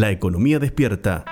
La 0.00 0.10
economía 0.10 0.58
despierta. 0.58 1.26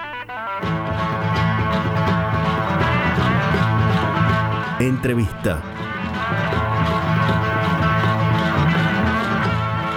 Entrevista. 4.78 5.62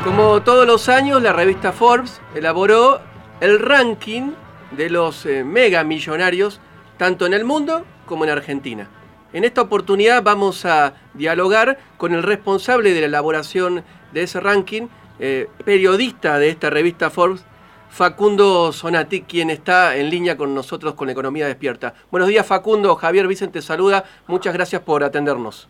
Como 0.05 0.41
todos 0.43 0.65
los 0.65 0.87
años, 0.87 1.21
la 1.21 1.33
revista 1.33 1.73
Forbes 1.73 2.21
elaboró 2.33 3.01
el 3.41 3.59
ranking 3.59 4.31
de 4.77 4.89
los 4.89 5.25
eh, 5.25 5.43
mega 5.43 5.83
millonarios, 5.83 6.61
tanto 6.95 7.25
en 7.25 7.33
el 7.33 7.43
mundo 7.43 7.85
como 8.05 8.23
en 8.23 8.29
Argentina. 8.29 8.87
En 9.33 9.43
esta 9.43 9.63
oportunidad 9.63 10.23
vamos 10.23 10.63
a 10.63 10.93
dialogar 11.13 11.77
con 11.97 12.13
el 12.13 12.23
responsable 12.23 12.93
de 12.93 13.01
la 13.01 13.07
elaboración 13.07 13.83
de 14.13 14.23
ese 14.23 14.39
ranking, 14.39 14.87
eh, 15.19 15.49
periodista 15.65 16.39
de 16.39 16.47
esta 16.47 16.69
revista 16.69 17.09
Forbes, 17.09 17.43
Facundo 17.91 18.71
Sonati, 18.71 19.23
quien 19.23 19.49
está 19.49 19.97
en 19.97 20.09
línea 20.09 20.37
con 20.37 20.55
nosotros 20.55 20.93
con 20.93 21.09
Economía 21.09 21.45
Despierta. 21.45 21.93
Buenos 22.09 22.29
días, 22.29 22.47
Facundo. 22.47 22.95
Javier 22.95 23.27
Vicente 23.27 23.61
saluda. 23.61 24.05
Muchas 24.27 24.53
gracias 24.53 24.81
por 24.81 25.03
atendernos. 25.03 25.67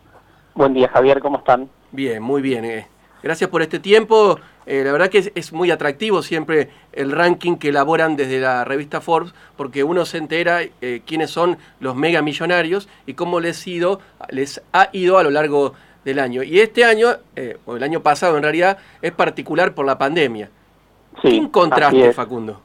Buen 0.54 0.72
día, 0.72 0.88
Javier. 0.88 1.18
¿Cómo 1.18 1.38
están? 1.38 1.68
Bien, 1.90 2.22
muy 2.22 2.40
bien. 2.40 2.64
Eh. 2.64 2.86
Gracias 3.24 3.50
por 3.50 3.60
este 3.60 3.80
tiempo. 3.80 4.38
Eh, 4.66 4.82
la 4.84 4.92
verdad 4.92 5.08
que 5.08 5.32
es, 5.34 5.52
muy 5.52 5.72
atractivo 5.72 6.22
siempre 6.22 6.70
el 6.92 7.10
ranking 7.10 7.56
que 7.56 7.70
elaboran 7.70 8.14
desde 8.14 8.38
la 8.38 8.64
revista 8.64 9.00
Forbes, 9.00 9.34
porque 9.56 9.82
uno 9.82 10.04
se 10.04 10.18
entera 10.18 10.60
eh, 10.80 11.02
quiénes 11.04 11.30
son 11.30 11.58
los 11.80 11.96
mega 11.96 12.22
millonarios 12.22 12.88
y 13.04 13.14
cómo 13.14 13.40
les, 13.40 13.66
ido, 13.66 14.00
les 14.30 14.62
ha 14.72 14.90
ido 14.92 15.18
a 15.18 15.24
lo 15.24 15.30
largo 15.30 15.74
del 16.04 16.20
año. 16.20 16.44
Y 16.44 16.60
este 16.60 16.84
año, 16.84 17.16
eh, 17.34 17.56
o 17.66 17.76
el 17.76 17.82
año 17.82 18.00
pasado 18.00 18.36
en 18.36 18.44
realidad, 18.44 18.78
es 19.02 19.10
particular 19.10 19.74
por 19.74 19.86
la 19.86 19.98
pandemia. 19.98 20.50
Sí, 21.20 21.30
¿Qué 21.30 21.36
encontraste, 21.36 22.12
Facundo? 22.12 22.60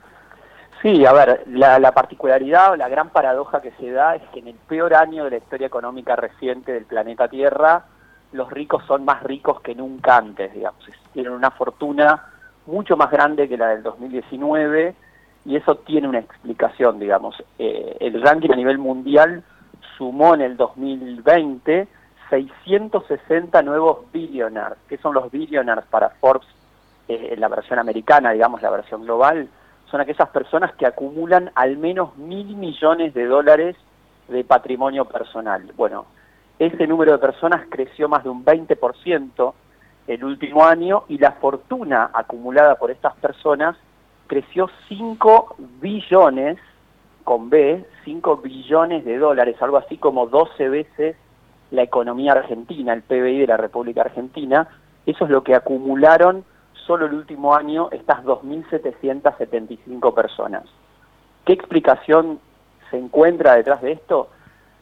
Sí, 0.81 1.05
a 1.05 1.11
ver, 1.11 1.43
la, 1.47 1.79
la 1.79 1.91
particularidad 1.91 2.71
o 2.71 2.75
la 2.75 2.87
gran 2.87 3.09
paradoja 3.09 3.61
que 3.61 3.71
se 3.71 3.91
da 3.91 4.15
es 4.15 4.21
que 4.31 4.39
en 4.39 4.49
el 4.49 4.55
peor 4.55 4.93
año 4.93 5.23
de 5.23 5.31
la 5.31 5.37
historia 5.37 5.67
económica 5.67 6.15
reciente 6.15 6.71
del 6.71 6.85
planeta 6.85 7.27
Tierra, 7.27 7.85
los 8.31 8.51
ricos 8.51 8.84
son 8.85 9.04
más 9.04 9.23
ricos 9.23 9.59
que 9.62 9.73
nunca 9.73 10.17
antes, 10.17 10.54
digamos. 10.54 10.84
Tienen 11.13 11.34
una 11.34 11.51
fortuna 11.51 12.26
mucho 12.67 12.95
más 12.95 13.09
grande 13.09 13.49
que 13.49 13.57
la 13.57 13.70
del 13.70 13.84
2019 13.84 14.95
y 15.45 15.55
eso 15.55 15.76
tiene 15.77 16.07
una 16.07 16.20
explicación, 16.20 16.99
digamos. 16.99 17.35
Eh, 17.57 17.98
el 17.99 18.21
ranking 18.21 18.51
a 18.51 18.55
nivel 18.55 18.77
mundial 18.77 19.43
sumó 19.98 20.35
en 20.35 20.41
el 20.41 20.57
2020 20.57 21.87
660 22.29 23.61
nuevos 23.61 24.11
billionaires. 24.11 24.77
¿Qué 24.89 24.98
son 24.98 25.13
los 25.13 25.32
billionaires 25.32 25.85
para 25.89 26.09
Forbes? 26.09 26.48
Eh, 27.08 27.36
la 27.38 27.48
versión 27.48 27.80
americana, 27.80 28.32
digamos, 28.32 28.62
la 28.62 28.70
versión 28.70 29.04
global, 29.04 29.48
son 29.90 30.02
aquellas 30.02 30.30
personas 30.30 30.74
que 30.76 30.86
acumulan 30.86 31.52
al 31.55 31.77
menos 31.77 32.18
mil 32.18 32.55
millones 32.55 33.13
de 33.13 33.26
dólares 33.26 33.76
de 34.27 34.44
patrimonio 34.44 35.05
personal. 35.05 35.72
Bueno, 35.78 36.05
ese 36.60 36.85
número 36.88 37.13
de 37.13 37.18
personas 37.20 37.66
creció 37.70 38.10
más 38.10 38.24
de 38.24 38.30
un 38.30 38.44
20% 38.44 39.54
el 40.08 40.24
último 40.24 40.66
año 40.66 41.04
y 41.08 41.18
la 41.18 41.34
fortuna 41.34 42.10
acumulada 42.13 42.76
por 42.76 42.91
estas 42.91 43.16
personas 43.16 43.78
creció 44.28 44.70
5 44.90 45.55
billones, 45.82 46.58
con 47.24 47.50
B, 47.50 47.85
5 48.05 48.38
billones 48.38 49.05
de 49.05 49.18
dólares, 49.18 49.55
algo 49.62 49.78
así 49.78 49.98
como 49.98 50.28
12 50.28 50.70
veces 50.70 51.16
la 51.72 51.84
economía 51.84 52.32
argentina, 52.32 52.94
el 52.94 53.02
PBI 53.02 53.40
de 53.40 53.48
la 53.48 53.58
República 53.58 54.02
Argentina. 54.02 54.68
Eso 55.05 55.26
es 55.26 55.30
lo 55.30 55.44
que 55.44 55.55
acumularon 55.55 56.46
solo 56.88 57.05
el 57.05 57.13
último 57.13 57.54
año 57.54 57.90
estas 57.91 58.24
2.775 58.24 60.13
personas. 60.13 60.63
¿Qué 61.46 61.54
explicación 61.54 62.40
se 62.90 62.98
encuentra 62.98 63.55
detrás 63.55 63.82
de 63.82 63.91
esto? 63.91 64.29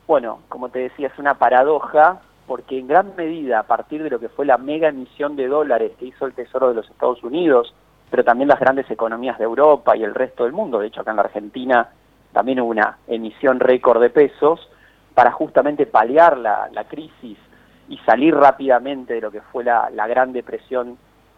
Bueno, 0.07 0.39
como 0.47 0.69
te 0.69 0.79
decía, 0.79 1.07
es 1.07 1.19
una 1.19 1.33
paradoja 1.33 2.21
porque 2.47 2.77
en 2.77 2.87
gran 2.87 3.15
medida 3.15 3.59
a 3.59 3.63
partir 3.63 4.03
de 4.03 4.09
lo 4.11 4.19
que 4.19 4.29
fue 4.29 4.45
la 4.45 4.57
mega 4.57 4.89
emisión 4.89 5.35
de 5.35 5.47
dólares 5.47 5.93
que 5.99 6.05
hizo 6.05 6.27
el 6.27 6.33
Tesoro 6.33 6.69
de 6.69 6.75
los 6.75 6.89
Estados 6.89 7.23
Unidos, 7.23 7.73
pero 8.11 8.23
también 8.23 8.47
las 8.47 8.59
grandes 8.59 8.89
economías 8.91 9.39
de 9.39 9.45
Europa 9.45 9.97
y 9.97 10.03
el 10.03 10.13
resto 10.13 10.43
del 10.43 10.53
mundo, 10.53 10.79
de 10.79 10.87
hecho 10.87 11.01
acá 11.01 11.11
en 11.11 11.17
la 11.17 11.23
Argentina 11.23 11.89
también 12.33 12.59
hubo 12.59 12.69
una 12.69 12.97
emisión 13.07 13.59
récord 13.59 14.01
de 14.01 14.09
pesos, 14.09 14.69
para 15.15 15.31
justamente 15.31 15.85
paliar 15.85 16.37
la, 16.37 16.69
crisis 16.89 17.37
y 17.87 17.97
salir 17.99 18.35
rápidamente 18.35 19.13
de 19.13 19.21
lo 19.21 19.31
que 19.31 19.39
fue 19.39 19.63
la, 19.63 19.89
la 19.89 20.05
Gran 20.07 20.33
Depresión 20.33 20.97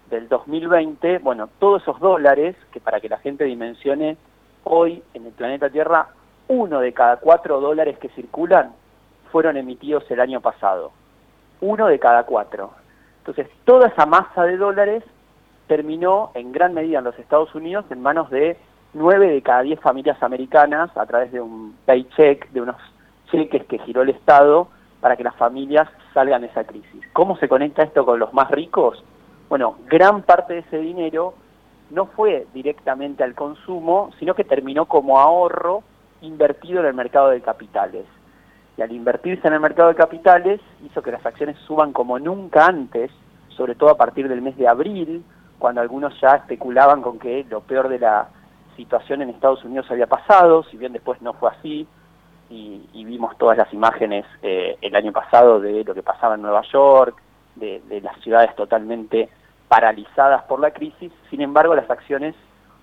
del 0.10 0.28
2020, 0.30 1.20
bueno, 1.20 1.50
todos 1.60 1.82
esos 1.82 2.00
dólares, 2.00 2.56
que 2.72 2.80
para 2.80 3.00
que 3.00 3.10
la 3.10 3.18
gente 3.18 3.44
dimensione, 3.44 4.18
hoy 4.64 5.04
en 5.14 5.26
el 5.26 5.34
planeta 5.34 5.70
Tierra 5.70 6.10
uno 6.48 6.80
de 6.80 6.94
cada 6.94 7.18
cuatro 7.18 7.60
dólares 7.60 7.98
que 8.00 8.10
circulan 8.10 8.72
fueron 9.32 9.58
emitidos 9.58 10.10
el 10.10 10.20
año 10.20 10.42
pasado. 10.42 10.92
Uno 11.60 11.88
de 11.88 12.00
cada 12.00 12.24
cuatro. 12.24 12.72
Entonces, 13.20 13.48
toda 13.66 13.88
esa 13.88 14.06
masa 14.06 14.44
de 14.44 14.58
dólares 14.58 15.04
terminó 15.68 16.32
en 16.34 16.54
gran 16.54 16.74
medida 16.74 17.00
en 17.00 17.04
los 17.04 17.20
Estados 17.20 17.54
Unidos 17.54 17.86
en 17.90 18.02
manos 18.02 18.30
de 18.30 18.58
nueve 18.94 19.28
de 19.28 19.42
cada 19.42 19.64
diez 19.64 19.80
familias 19.82 20.22
americanas 20.24 20.96
a 20.96 21.06
través 21.06 21.32
de 21.34 21.42
un 21.42 21.76
paycheck, 21.86 22.50
de 22.52 22.62
unos 22.62 22.78
cheques 23.30 23.66
que 23.66 23.80
giró 23.80 24.04
el 24.04 24.10
Estado 24.10 24.70
para 25.02 25.18
que 25.18 25.24
las 25.24 25.36
familias 25.36 25.90
salgan 26.14 26.42
de 26.42 26.48
esa 26.48 26.64
crisis. 26.64 27.04
¿Cómo 27.12 27.36
se 27.38 27.50
conecta 27.50 27.84
esto 27.84 28.06
con 28.06 28.18
los 28.20 28.34
más 28.34 28.50
ricos? 28.50 29.04
Bueno, 29.50 29.78
gran 29.88 30.24
parte 30.24 30.56
de 30.56 30.60
ese 30.60 30.78
dinero 30.78 31.34
no 31.90 32.08
fue 32.08 32.48
directamente 32.54 33.24
al 33.24 33.34
consumo, 33.34 34.12
sino 34.20 34.36
que 34.36 34.44
terminó 34.44 34.86
como 34.86 35.20
ahorro 35.20 35.84
invertido 36.22 36.82
en 36.82 36.88
el 36.88 36.94
mercado 36.94 37.30
de 37.30 37.42
capitales. 37.42 38.06
Y 38.78 38.82
al 38.82 38.92
invertirse 38.92 39.48
en 39.48 39.54
el 39.54 39.60
mercado 39.60 39.90
de 39.90 39.96
capitales 39.96 40.60
hizo 40.86 41.02
que 41.02 41.12
las 41.12 41.26
acciones 41.26 41.58
suban 41.66 41.94
como 41.94 42.20
nunca 42.20 42.66
antes, 42.66 43.12
sobre 43.50 43.76
todo 43.76 43.90
a 43.90 43.98
partir 43.98 44.28
del 44.28 44.42
mes 44.42 44.58
de 44.58 44.68
abril, 44.68 45.24
cuando 45.58 45.82
algunos 45.82 46.20
ya 46.22 46.36
especulaban 46.36 47.02
con 47.02 47.18
que 47.18 47.46
lo 47.50 47.62
peor 47.62 47.88
de 47.88 48.00
la 48.00 48.28
situación 48.76 49.22
en 49.22 49.30
Estados 49.30 49.64
Unidos 49.64 49.90
había 49.90 50.06
pasado, 50.08 50.64
si 50.64 50.78
bien 50.78 50.94
después 50.94 51.22
no 51.22 51.34
fue 51.34 51.50
así, 51.50 51.88
y, 52.50 52.84
vimos 52.94 53.38
todas 53.38 53.58
las 53.58 53.74
imágenes 53.74 54.26
eh, 54.42 54.78
el 54.82 54.96
año 54.96 55.12
pasado 55.12 55.60
de 55.60 55.84
lo 55.84 55.94
que 55.94 56.04
pasaba 56.04 56.36
en 56.36 56.42
Nueva 56.42 56.62
York, 56.72 57.16
de, 57.56 57.82
de 57.88 58.02
las 58.02 58.20
ciudades 58.22 58.56
totalmente 58.56 59.30
paralizadas 59.68 60.44
por 60.44 60.60
la 60.60 60.72
crisis, 60.72 61.12
sin 61.30 61.42
embargo 61.42 61.76
las 61.76 61.90
acciones 61.90 62.36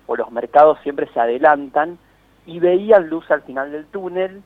o 0.07 0.15
los 0.15 0.31
mercados 0.31 0.77
siempre 0.83 1.07
se 1.13 1.19
adelantan 1.19 1.97
y 2.45 2.59
veían 2.59 3.09
luz 3.09 3.29
al 3.31 3.41
final 3.41 3.71
del 3.71 3.85
túnel, 3.87 4.43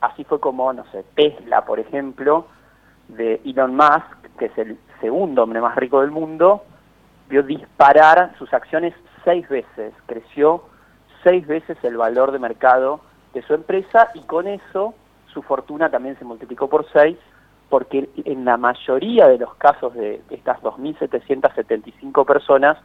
así 0.00 0.24
fue 0.24 0.38
como, 0.38 0.72
no 0.72 0.84
sé, 0.92 1.04
Tesla, 1.14 1.64
por 1.64 1.80
ejemplo, 1.80 2.46
de 3.08 3.40
Elon 3.44 3.74
Musk, 3.74 4.36
que 4.38 4.46
es 4.46 4.58
el 4.58 4.78
segundo 5.00 5.42
hombre 5.42 5.60
más 5.60 5.76
rico 5.76 6.02
del 6.02 6.10
mundo, 6.10 6.62
vio 7.28 7.42
disparar 7.42 8.34
sus 8.38 8.52
acciones 8.52 8.94
seis 9.24 9.48
veces, 9.48 9.94
creció 10.06 10.64
seis 11.22 11.46
veces 11.46 11.76
el 11.82 11.96
valor 11.96 12.32
de 12.32 12.38
mercado 12.38 13.00
de 13.32 13.42
su 13.42 13.54
empresa 13.54 14.10
y 14.14 14.20
con 14.20 14.46
eso 14.46 14.94
su 15.32 15.42
fortuna 15.42 15.90
también 15.90 16.18
se 16.18 16.24
multiplicó 16.24 16.68
por 16.68 16.86
seis, 16.92 17.18
porque 17.68 18.08
en 18.24 18.44
la 18.44 18.56
mayoría 18.56 19.28
de 19.28 19.38
los 19.38 19.54
casos 19.56 19.94
de 19.94 20.22
estas 20.30 20.60
2.775 20.62 22.24
personas 22.24 22.78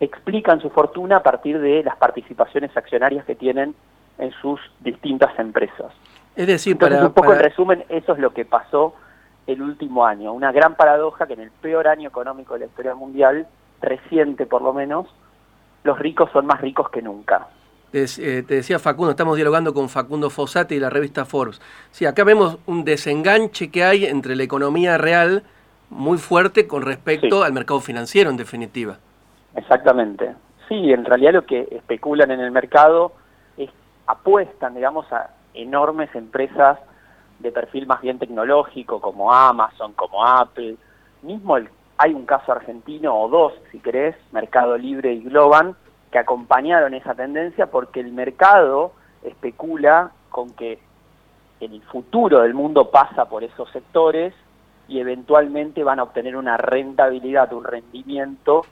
explican 0.00 0.60
su 0.60 0.70
fortuna 0.70 1.18
a 1.18 1.22
partir 1.22 1.60
de 1.60 1.82
las 1.82 1.96
participaciones 1.96 2.76
accionarias 2.76 3.24
que 3.24 3.34
tienen 3.34 3.74
en 4.18 4.32
sus 4.40 4.60
distintas 4.80 5.36
empresas. 5.38 5.92
Es 6.36 6.46
decir, 6.46 6.78
para, 6.78 7.04
un 7.04 7.12
poco 7.12 7.32
en 7.32 7.40
resumen, 7.40 7.84
eso 7.88 8.12
es 8.12 8.18
lo 8.18 8.32
que 8.32 8.44
pasó 8.44 8.94
el 9.46 9.60
último 9.60 10.06
año. 10.06 10.32
Una 10.32 10.52
gran 10.52 10.76
paradoja 10.76 11.26
que 11.26 11.34
en 11.34 11.40
el 11.40 11.50
peor 11.50 11.88
año 11.88 12.08
económico 12.08 12.54
de 12.54 12.60
la 12.60 12.66
historia 12.66 12.94
mundial, 12.94 13.46
reciente 13.80 14.46
por 14.46 14.62
lo 14.62 14.72
menos, 14.72 15.06
los 15.84 15.98
ricos 15.98 16.30
son 16.32 16.46
más 16.46 16.60
ricos 16.60 16.88
que 16.90 17.02
nunca. 17.02 17.48
Eh, 17.92 18.44
te 18.46 18.54
decía 18.54 18.78
Facundo, 18.78 19.10
estamos 19.10 19.36
dialogando 19.36 19.74
con 19.74 19.88
Facundo 19.88 20.30
Fossati 20.30 20.76
y 20.76 20.80
la 20.80 20.90
revista 20.90 21.24
Forbes. 21.24 21.60
Sí, 21.90 22.06
acá 22.06 22.24
vemos 22.24 22.58
un 22.66 22.84
desenganche 22.84 23.70
que 23.70 23.84
hay 23.84 24.06
entre 24.06 24.34
la 24.34 24.42
economía 24.42 24.96
real 24.96 25.42
muy 25.90 26.16
fuerte 26.18 26.66
con 26.66 26.82
respecto 26.82 27.42
al 27.44 27.52
mercado 27.52 27.80
financiero, 27.80 28.30
en 28.30 28.38
definitiva. 28.38 28.98
Exactamente. 29.54 30.34
Sí, 30.68 30.90
en 30.90 31.04
realidad 31.04 31.34
lo 31.34 31.44
que 31.44 31.68
especulan 31.70 32.30
en 32.30 32.40
el 32.40 32.50
mercado 32.50 33.12
apuestan, 34.06 34.74
digamos, 34.74 35.10
a 35.12 35.30
enormes 35.54 36.14
empresas 36.14 36.78
de 37.38 37.52
perfil 37.52 37.86
más 37.86 38.00
bien 38.00 38.18
tecnológico, 38.18 39.00
como 39.00 39.32
Amazon, 39.32 39.92
como 39.94 40.24
Apple. 40.24 40.76
Mismo 41.22 41.56
hay 41.96 42.14
un 42.14 42.26
caso 42.26 42.52
argentino, 42.52 43.16
o 43.18 43.28
dos, 43.28 43.52
si 43.70 43.78
querés, 43.78 44.16
Mercado 44.32 44.76
Libre 44.76 45.12
y 45.12 45.22
Globan, 45.22 45.76
que 46.12 46.18
acompañaron 46.18 46.94
esa 46.94 47.14
tendencia 47.14 47.66
porque 47.66 47.98
el 47.98 48.12
mercado 48.12 48.92
especula 49.24 50.12
con 50.30 50.50
que 50.50 50.78
el 51.60 51.82
futuro 51.82 52.40
del 52.42 52.54
mundo 52.54 52.90
pasa 52.90 53.24
por 53.24 53.42
esos 53.42 53.70
sectores 53.70 54.34
y 54.86 55.00
eventualmente 55.00 55.82
van 55.82 55.98
a 55.98 56.04
obtener 56.04 56.36
una 56.36 56.56
rentabilidad, 56.56 57.52
un 57.52 57.64
rendimiento 57.64 58.64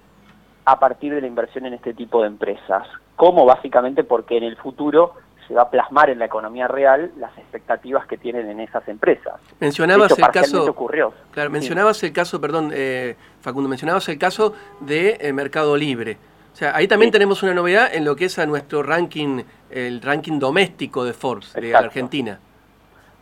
a 0.65 0.79
partir 0.79 1.15
de 1.15 1.21
la 1.21 1.27
inversión 1.27 1.67
en 1.67 1.75
este 1.75 1.95
tipo 1.95 2.21
de 2.21 2.29
empresas 2.29 2.87
¿Cómo? 3.21 3.45
Básicamente 3.45 4.03
porque 4.03 4.39
en 4.39 4.45
el 4.45 4.57
futuro 4.57 5.13
se 5.47 5.53
va 5.53 5.65
a 5.65 5.71
plasmar 5.71 6.09
en 6.09 6.19
la 6.19 6.25
economía 6.25 6.67
real 6.67 7.13
las 7.19 7.37
expectativas 7.37 8.07
que 8.07 8.17
tienen 8.17 8.49
en 8.49 8.61
esas 8.61 8.89
empresas. 8.89 9.35
Mencionabas 9.59 10.19
el 10.19 10.27
caso. 10.29 10.65
Ocurrió. 10.65 11.13
Claro, 11.31 11.51
mencionabas 11.51 12.03
el 12.03 12.15
caso, 12.15 12.41
perdón, 12.41 12.71
eh, 12.73 13.17
Facundo, 13.43 13.69
mencionabas 13.69 14.09
el 14.09 14.17
caso 14.17 14.55
de 14.81 15.19
eh, 15.21 15.35
Mercado 15.35 15.77
Libre. 15.77 16.17
O 16.53 16.57
sea, 16.57 16.75
ahí 16.75 16.89
también 16.89 17.11
tenemos 17.11 17.43
una 17.43 17.55
novedad 17.55 17.95
en 17.95 18.05
lo 18.05 18.17
que 18.17 18.27
es 18.27 18.39
a 18.39 18.47
nuestro 18.47 18.83
ranking, 18.83 19.43
el 19.71 20.03
ranking 20.03 20.39
doméstico 20.39 21.05
de 21.05 21.13
Forbes 21.13 21.53
de 21.55 21.75
Argentina. 21.75 22.39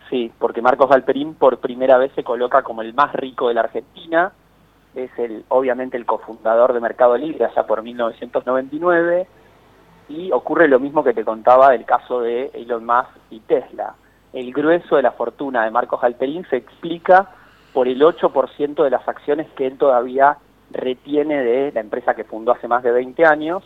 Sí, 0.08 0.32
porque 0.38 0.62
Marcos 0.62 0.88
Valperín 0.88 1.34
por 1.34 1.58
primera 1.58 1.98
vez 1.98 2.12
se 2.14 2.24
coloca 2.24 2.62
como 2.62 2.82
el 2.82 2.94
más 2.94 3.12
rico 3.12 3.48
de 3.48 3.54
la 3.54 3.60
Argentina. 3.62 4.32
Es 4.94 5.10
el, 5.18 5.44
obviamente 5.48 5.96
el 5.96 6.06
cofundador 6.06 6.72
de 6.72 6.80
Mercado 6.80 7.16
Libre 7.16 7.44
allá 7.44 7.66
por 7.66 7.82
1999 7.82 9.26
y 10.08 10.32
ocurre 10.32 10.66
lo 10.66 10.80
mismo 10.80 11.04
que 11.04 11.12
te 11.12 11.24
contaba 11.24 11.70
del 11.70 11.84
caso 11.84 12.22
de 12.22 12.50
Elon 12.54 12.86
Musk 12.86 13.10
y 13.30 13.40
Tesla. 13.40 13.94
El 14.32 14.52
grueso 14.52 14.96
de 14.96 15.02
la 15.02 15.12
fortuna 15.12 15.64
de 15.64 15.70
Marcos 15.70 16.02
Alperín 16.02 16.46
se 16.48 16.56
explica 16.56 17.30
por 17.74 17.86
el 17.86 18.00
8% 18.00 18.82
de 18.82 18.90
las 18.90 19.06
acciones 19.06 19.46
que 19.56 19.66
él 19.66 19.76
todavía 19.76 20.38
retiene 20.70 21.42
de 21.42 21.72
la 21.72 21.80
empresa 21.80 22.14
que 22.14 22.24
fundó 22.24 22.52
hace 22.52 22.68
más 22.68 22.82
de 22.82 22.92
20 22.92 23.24
años 23.24 23.64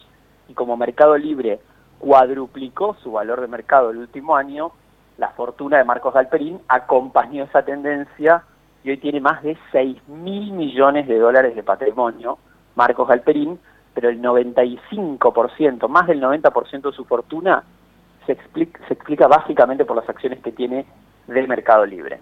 y 0.48 0.54
como 0.54 0.76
Mercado 0.76 1.16
Libre 1.16 1.60
cuadruplicó 1.98 2.96
su 3.02 3.12
valor 3.12 3.40
de 3.40 3.46
mercado 3.46 3.90
el 3.90 3.98
último 3.98 4.36
año, 4.36 4.72
la 5.18 5.28
fortuna 5.30 5.78
de 5.78 5.84
Marcos 5.84 6.16
Alperín 6.16 6.60
acompañó 6.68 7.44
esa 7.44 7.64
tendencia 7.64 8.42
y 8.82 8.90
hoy 8.90 8.96
tiene 8.98 9.20
más 9.20 9.42
de 9.42 9.56
6 9.70 10.08
mil 10.08 10.52
millones 10.52 11.06
de 11.06 11.18
dólares 11.18 11.54
de 11.54 11.62
patrimonio, 11.62 12.38
Marcos 12.74 13.08
Alperín, 13.10 13.58
pero 13.94 14.08
el 14.08 14.20
95%, 14.20 15.88
más 15.88 16.06
del 16.06 16.20
90% 16.20 16.82
de 16.82 16.92
su 16.92 17.04
fortuna 17.04 17.62
se 18.26 18.32
explica, 18.32 18.80
se 18.88 18.94
explica 18.94 19.28
básicamente 19.28 19.84
por 19.84 19.96
las 19.96 20.08
acciones 20.08 20.40
que 20.40 20.52
tiene 20.52 20.86
del 21.26 21.46
mercado 21.46 21.86
libre. 21.86 22.20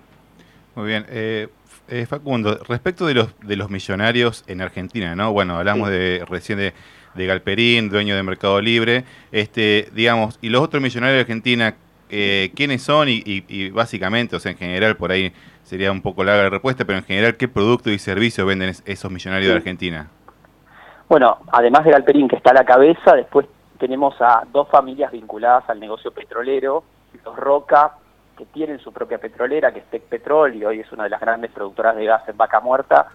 Muy 0.80 0.88
bien. 0.88 1.04
Eh, 1.10 1.48
eh, 1.88 2.06
Facundo, 2.06 2.58
respecto 2.66 3.04
de 3.04 3.12
los, 3.12 3.38
de 3.40 3.54
los 3.56 3.68
millonarios 3.68 4.44
en 4.46 4.62
Argentina, 4.62 5.14
¿no? 5.14 5.30
Bueno, 5.30 5.58
hablamos 5.58 5.90
de 5.90 6.24
recién 6.26 6.58
de, 6.58 7.26
Galperín, 7.26 7.90
dueño 7.90 8.16
de 8.16 8.22
Mercado 8.22 8.62
Libre, 8.62 9.04
este, 9.30 9.88
digamos, 9.92 10.38
y 10.40 10.48
los 10.48 10.62
otros 10.62 10.82
millonarios 10.82 11.16
de 11.16 11.20
Argentina, 11.20 11.74
eh, 12.08 12.50
¿quiénes 12.56 12.82
son? 12.82 13.10
Y, 13.10 13.22
y, 13.26 13.68
básicamente, 13.70 14.36
o 14.36 14.40
sea, 14.40 14.52
en 14.52 14.58
general, 14.58 14.96
por 14.96 15.12
ahí 15.12 15.34
sería 15.64 15.92
un 15.92 16.00
poco 16.00 16.24
larga 16.24 16.44
la 16.44 16.50
respuesta, 16.50 16.86
pero 16.86 16.96
en 16.96 17.04
general, 17.04 17.36
¿qué 17.36 17.46
producto 17.46 17.90
y 17.90 17.98
servicio 17.98 18.46
venden 18.46 18.72
esos 18.86 19.10
millonarios 19.10 19.50
de 19.50 19.56
Argentina? 19.56 20.08
Bueno, 21.10 21.40
además 21.52 21.84
de 21.84 21.90
Galperín, 21.90 22.26
que 22.26 22.36
está 22.36 22.52
a 22.52 22.54
la 22.54 22.64
cabeza, 22.64 23.16
después 23.16 23.46
tenemos 23.78 24.14
a 24.22 24.44
dos 24.50 24.66
familias 24.68 25.12
vinculadas 25.12 25.68
al 25.68 25.78
negocio 25.78 26.10
petrolero, 26.10 26.84
los 27.22 27.36
Roca, 27.36 27.96
que 28.40 28.46
tienen 28.46 28.78
su 28.78 28.90
propia 28.90 29.18
petrolera, 29.18 29.70
que 29.70 29.80
es 29.80 29.90
Tec 29.90 30.04
Petrol, 30.04 30.54
y 30.56 30.64
hoy 30.64 30.80
es 30.80 30.90
una 30.92 31.04
de 31.04 31.10
las 31.10 31.20
grandes 31.20 31.50
productoras 31.50 31.94
de 31.94 32.06
gas 32.06 32.26
en 32.26 32.38
Vaca 32.38 32.58
Muerta, 32.60 33.08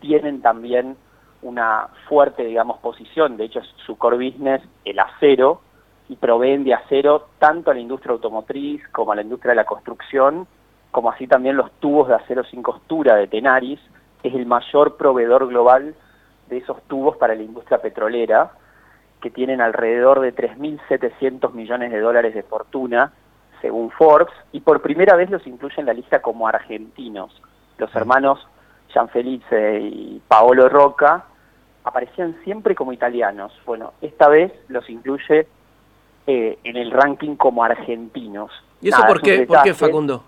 tienen 0.00 0.42
también 0.42 0.98
una 1.40 1.88
fuerte, 2.06 2.44
digamos, 2.44 2.78
posición, 2.80 3.38
de 3.38 3.44
hecho 3.44 3.60
es 3.60 3.66
su 3.86 3.96
core 3.96 4.18
business, 4.18 4.60
el 4.84 4.98
acero, 4.98 5.62
y 6.10 6.16
proveen 6.16 6.62
de 6.62 6.74
acero 6.74 7.28
tanto 7.38 7.70
a 7.70 7.74
la 7.74 7.80
industria 7.80 8.12
automotriz 8.12 8.86
como 8.88 9.12
a 9.12 9.14
la 9.14 9.22
industria 9.22 9.52
de 9.52 9.56
la 9.56 9.64
construcción, 9.64 10.46
como 10.90 11.08
así 11.08 11.26
también 11.26 11.56
los 11.56 11.72
tubos 11.80 12.08
de 12.08 12.16
acero 12.16 12.44
sin 12.44 12.62
costura 12.62 13.16
de 13.16 13.28
Tenaris, 13.28 13.80
es 14.22 14.34
el 14.34 14.44
mayor 14.44 14.98
proveedor 14.98 15.48
global 15.48 15.94
de 16.50 16.58
esos 16.58 16.82
tubos 16.82 17.16
para 17.16 17.34
la 17.34 17.42
industria 17.42 17.78
petrolera, 17.78 18.50
que 19.22 19.30
tienen 19.30 19.62
alrededor 19.62 20.20
de 20.20 20.34
3.700 20.34 21.54
millones 21.54 21.90
de 21.90 22.00
dólares 22.00 22.34
de 22.34 22.42
fortuna, 22.42 23.14
según 23.60 23.90
Forbes, 23.90 24.34
y 24.52 24.60
por 24.60 24.82
primera 24.82 25.16
vez 25.16 25.30
los 25.30 25.46
incluye 25.46 25.74
en 25.78 25.86
la 25.86 25.92
lista 25.92 26.20
como 26.20 26.46
argentinos. 26.48 27.42
Los 27.78 27.94
hermanos 27.94 28.46
Gianfelice 28.88 29.80
y 29.80 30.22
Paolo 30.26 30.68
Roca 30.68 31.24
aparecían 31.84 32.36
siempre 32.44 32.74
como 32.74 32.92
italianos. 32.92 33.52
Bueno, 33.64 33.92
esta 34.00 34.28
vez 34.28 34.52
los 34.68 34.88
incluye 34.90 35.46
eh, 36.26 36.58
en 36.64 36.76
el 36.76 36.90
ranking 36.90 37.36
como 37.36 37.62
argentinos. 37.62 38.50
¿Y 38.80 38.88
eso 38.88 39.02
por, 39.06 39.22
qué, 39.22 39.46
por 39.46 39.62
qué, 39.62 39.74
Facundo? 39.74 40.24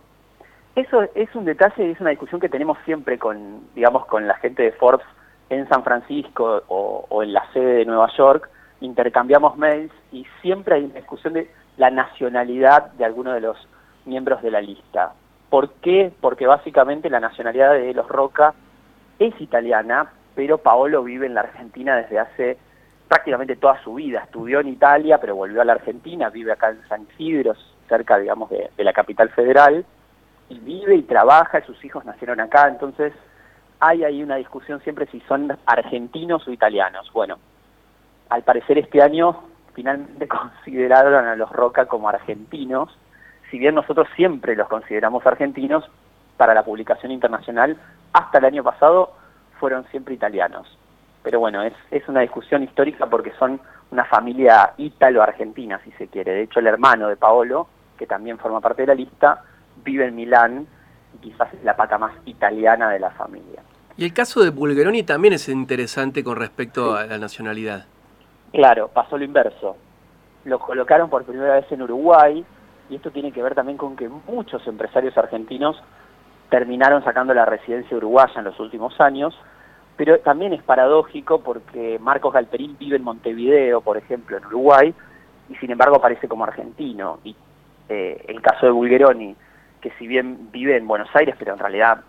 Eso 0.76 1.02
es 1.14 1.34
un 1.34 1.44
detalle 1.44 1.88
y 1.88 1.90
es 1.90 2.00
una 2.00 2.10
discusión 2.10 2.40
que 2.40 2.48
tenemos 2.48 2.78
siempre 2.84 3.18
con, 3.18 3.62
digamos, 3.74 4.06
con 4.06 4.28
la 4.28 4.34
gente 4.34 4.62
de 4.62 4.72
Forbes 4.72 5.04
en 5.50 5.68
San 5.68 5.82
Francisco 5.82 6.62
o, 6.68 7.22
en 7.22 7.32
la 7.32 7.50
sede 7.52 7.78
de 7.78 7.84
Nueva 7.84 8.08
York, 8.16 8.48
intercambiamos 8.80 9.56
mails 9.56 9.92
y 10.12 10.26
siempre 10.40 10.76
hay 10.76 10.84
una 10.84 10.94
discusión 10.94 11.32
de 11.32 11.50
la 11.78 11.90
nacionalidad 11.90 12.92
de 12.92 13.04
alguno 13.04 13.32
de 13.32 13.40
los 13.40 13.56
miembros 14.04 14.42
de 14.42 14.50
la 14.50 14.60
lista. 14.60 15.12
¿Por 15.48 15.70
qué? 15.74 16.12
Porque 16.20 16.46
básicamente 16.46 17.08
la 17.08 17.20
nacionalidad 17.20 17.72
de 17.72 17.94
los 17.94 18.06
Roca 18.06 18.52
es 19.18 19.40
italiana, 19.40 20.12
pero 20.34 20.58
Paolo 20.58 21.02
vive 21.02 21.26
en 21.26 21.34
la 21.34 21.40
Argentina 21.40 21.96
desde 21.96 22.18
hace 22.18 22.58
prácticamente 23.08 23.56
toda 23.56 23.82
su 23.82 23.94
vida. 23.94 24.20
Estudió 24.24 24.60
en 24.60 24.68
Italia, 24.68 25.18
pero 25.18 25.36
volvió 25.36 25.62
a 25.62 25.64
la 25.64 25.72
Argentina, 25.72 26.28
vive 26.28 26.52
acá 26.52 26.70
en 26.70 26.86
San 26.88 27.06
Isidro, 27.14 27.54
cerca, 27.88 28.18
digamos, 28.18 28.50
de, 28.50 28.70
de 28.76 28.84
la 28.84 28.92
capital 28.92 29.30
federal, 29.30 29.84
y 30.50 30.58
vive 30.58 30.94
y 30.94 31.02
trabaja, 31.02 31.64
sus 31.64 31.82
hijos 31.84 32.04
nacieron 32.04 32.40
acá, 32.40 32.68
entonces 32.68 33.12
hay 33.80 34.04
ahí 34.04 34.22
una 34.22 34.36
discusión 34.36 34.80
siempre 34.82 35.06
si 35.06 35.20
son 35.20 35.56
argentinos 35.66 36.46
o 36.46 36.52
italianos. 36.52 37.10
Bueno, 37.12 37.38
al 38.28 38.42
parecer 38.42 38.78
este 38.78 39.00
año 39.00 39.42
finalmente 39.78 40.26
consideraron 40.40 41.24
a 41.24 41.36
los 41.36 41.50
Roca 41.52 41.86
como 41.86 42.08
argentinos, 42.08 42.90
si 43.48 43.60
bien 43.60 43.76
nosotros 43.76 44.08
siempre 44.16 44.56
los 44.56 44.66
consideramos 44.66 45.24
argentinos, 45.24 45.88
para 46.36 46.54
la 46.54 46.64
publicación 46.64 47.10
internacional 47.10 47.76
hasta 48.12 48.38
el 48.38 48.44
año 48.44 48.62
pasado 48.62 49.12
fueron 49.58 49.84
siempre 49.90 50.14
italianos. 50.14 50.66
Pero 51.22 51.40
bueno, 51.40 51.62
es, 51.62 51.72
es 51.90 52.08
una 52.08 52.20
discusión 52.20 52.62
histórica 52.62 53.06
porque 53.06 53.32
son 53.38 53.60
una 53.90 54.04
familia 54.04 54.72
ítalo-argentina, 54.76 55.80
si 55.84 55.90
se 55.92 56.06
quiere. 56.06 56.32
De 56.32 56.42
hecho, 56.42 56.60
el 56.60 56.68
hermano 56.68 57.08
de 57.08 57.16
Paolo, 57.16 57.68
que 57.96 58.06
también 58.06 58.38
forma 58.38 58.60
parte 58.60 58.82
de 58.82 58.88
la 58.88 58.94
lista, 58.94 59.42
vive 59.84 60.06
en 60.06 60.14
Milán 60.14 60.66
y 61.14 61.18
quizás 61.18 61.52
es 61.54 61.62
la 61.64 61.76
pata 61.76 61.98
más 61.98 62.12
italiana 62.24 62.90
de 62.90 63.00
la 63.00 63.10
familia. 63.10 63.62
Y 63.96 64.04
el 64.04 64.12
caso 64.12 64.42
de 64.42 64.50
Bulgeroni 64.50 65.02
también 65.02 65.34
es 65.34 65.48
interesante 65.48 66.22
con 66.22 66.36
respecto 66.36 66.94
a 66.94 67.06
la 67.06 67.18
nacionalidad. 67.18 67.86
Claro, 68.52 68.88
pasó 68.88 69.18
lo 69.18 69.24
inverso. 69.24 69.76
Lo 70.44 70.58
colocaron 70.58 71.10
por 71.10 71.24
primera 71.24 71.54
vez 71.54 71.70
en 71.70 71.82
Uruguay 71.82 72.44
y 72.88 72.96
esto 72.96 73.10
tiene 73.10 73.32
que 73.32 73.42
ver 73.42 73.54
también 73.54 73.76
con 73.76 73.96
que 73.96 74.08
muchos 74.08 74.66
empresarios 74.66 75.16
argentinos 75.16 75.80
terminaron 76.48 77.04
sacando 77.04 77.34
la 77.34 77.44
residencia 77.44 77.96
uruguaya 77.96 78.34
en 78.36 78.44
los 78.44 78.58
últimos 78.58 78.98
años, 79.00 79.38
pero 79.96 80.18
también 80.20 80.54
es 80.54 80.62
paradójico 80.62 81.40
porque 81.40 81.98
Marcos 82.00 82.32
Galperín 82.32 82.76
vive 82.78 82.96
en 82.96 83.04
Montevideo, 83.04 83.82
por 83.82 83.98
ejemplo, 83.98 84.38
en 84.38 84.46
Uruguay, 84.46 84.94
y 85.50 85.54
sin 85.56 85.70
embargo 85.70 85.96
aparece 85.96 86.28
como 86.28 86.44
argentino. 86.44 87.18
Y 87.24 87.36
eh, 87.88 88.24
el 88.28 88.40
caso 88.40 88.66
de 88.66 88.72
Bulgeroni, 88.72 89.36
que 89.80 89.90
si 89.98 90.06
bien 90.06 90.50
vive 90.50 90.76
en 90.76 90.86
Buenos 90.88 91.08
Aires, 91.14 91.34
pero 91.38 91.52
en 91.52 91.58
realidad 91.58 92.00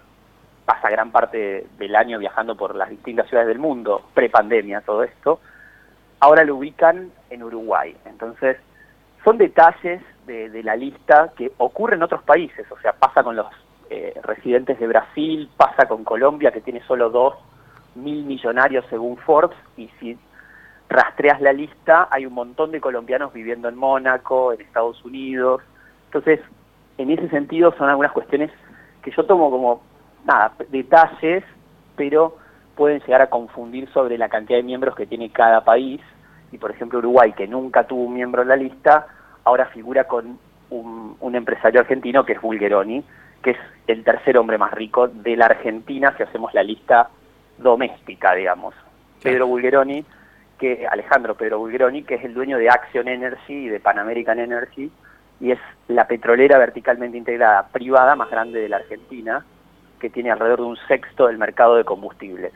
pasa 0.65 0.89
gran 0.89 1.11
parte 1.11 1.67
del 1.77 1.95
año 1.95 2.19
viajando 2.19 2.55
por 2.55 2.75
las 2.75 2.89
distintas 2.89 3.27
ciudades 3.27 3.49
del 3.49 3.59
mundo, 3.59 4.03
pre-pandemia 4.13 4.81
todo 4.81 5.03
esto, 5.03 5.39
ahora 6.19 6.43
lo 6.43 6.55
ubican 6.55 7.11
en 7.29 7.43
Uruguay. 7.43 7.95
Entonces, 8.05 8.57
son 9.23 9.37
detalles 9.37 10.01
de, 10.25 10.63
la 10.63 10.75
lista 10.75 11.31
que 11.35 11.51
ocurren 11.57 11.99
en 11.99 12.03
otros 12.03 12.23
países, 12.23 12.65
o 12.71 12.79
sea, 12.79 12.93
pasa 12.93 13.23
con 13.23 13.35
los 13.35 13.47
eh, 13.89 14.13
residentes 14.23 14.79
de 14.79 14.87
Brasil, 14.87 15.49
pasa 15.57 15.87
con 15.87 16.03
Colombia, 16.03 16.51
que 16.51 16.61
tiene 16.61 16.81
solo 16.83 17.09
dos 17.09 17.35
mil 17.95 18.23
millonarios 18.25 18.85
según 18.89 19.17
Forbes, 19.17 19.57
y 19.75 19.89
si 19.99 20.17
rastreas 20.87 21.41
la 21.41 21.53
lista, 21.53 22.07
hay 22.11 22.25
un 22.25 22.33
montón 22.33 22.71
de 22.71 22.81
colombianos 22.81 23.33
viviendo 23.33 23.67
en 23.67 23.75
Mónaco, 23.75 24.53
en 24.53 24.61
Estados 24.61 25.03
Unidos. 25.03 25.61
Entonces, 26.05 26.39
en 26.97 27.11
ese 27.11 27.29
sentido 27.29 27.73
son 27.77 27.89
algunas 27.89 28.11
cuestiones 28.11 28.51
que 29.01 29.11
yo 29.11 29.25
tomo 29.25 29.49
como, 29.49 29.81
nada, 30.25 30.53
detalles, 30.69 31.43
pero 31.95 32.37
pueden 32.79 33.01
llegar 33.01 33.21
a 33.21 33.27
confundir 33.27 33.89
sobre 33.89 34.17
la 34.17 34.29
cantidad 34.29 34.57
de 34.57 34.63
miembros 34.63 34.95
que 34.95 35.05
tiene 35.05 35.29
cada 35.31 35.65
país. 35.65 35.99
Y 36.53 36.57
por 36.57 36.71
ejemplo 36.71 36.99
Uruguay, 36.99 37.33
que 37.33 37.45
nunca 37.45 37.83
tuvo 37.83 38.05
un 38.05 38.13
miembro 38.13 38.41
en 38.41 38.47
la 38.47 38.55
lista, 38.55 39.05
ahora 39.43 39.65
figura 39.65 40.05
con 40.05 40.39
un, 40.69 41.35
empresario 41.35 41.81
argentino 41.81 42.23
que 42.23 42.33
es 42.33 42.41
Bulgeroni, 42.41 43.03
que 43.43 43.51
es 43.51 43.57
el 43.87 44.05
tercer 44.05 44.37
hombre 44.37 44.57
más 44.57 44.71
rico 44.71 45.09
de 45.09 45.35
la 45.35 45.47
Argentina 45.47 46.13
si 46.15 46.23
hacemos 46.23 46.53
la 46.53 46.63
lista 46.63 47.09
doméstica, 47.57 48.33
digamos. 48.33 48.73
Pedro 49.21 49.47
Bulgeroni, 49.47 50.05
que 50.57 50.87
Alejandro 50.89 51.35
Pedro 51.35 51.59
Bulgeroni, 51.59 52.03
que 52.03 52.15
es 52.15 52.23
el 52.23 52.33
dueño 52.33 52.57
de 52.57 52.69
Action 52.69 53.09
Energy 53.09 53.65
y 53.65 53.67
de 53.67 53.81
Pan 53.81 53.99
American 53.99 54.39
Energy, 54.39 54.89
y 55.41 55.51
es 55.51 55.59
la 55.89 56.07
petrolera 56.07 56.57
verticalmente 56.57 57.17
integrada 57.17 57.67
privada 57.73 58.15
más 58.15 58.29
grande 58.29 58.61
de 58.61 58.69
la 58.69 58.77
Argentina, 58.77 59.45
que 59.99 60.09
tiene 60.09 60.31
alrededor 60.31 60.59
de 60.59 60.65
un 60.65 60.77
sexto 60.87 61.27
del 61.27 61.37
mercado 61.37 61.75
de 61.75 61.83
combustibles. 61.83 62.53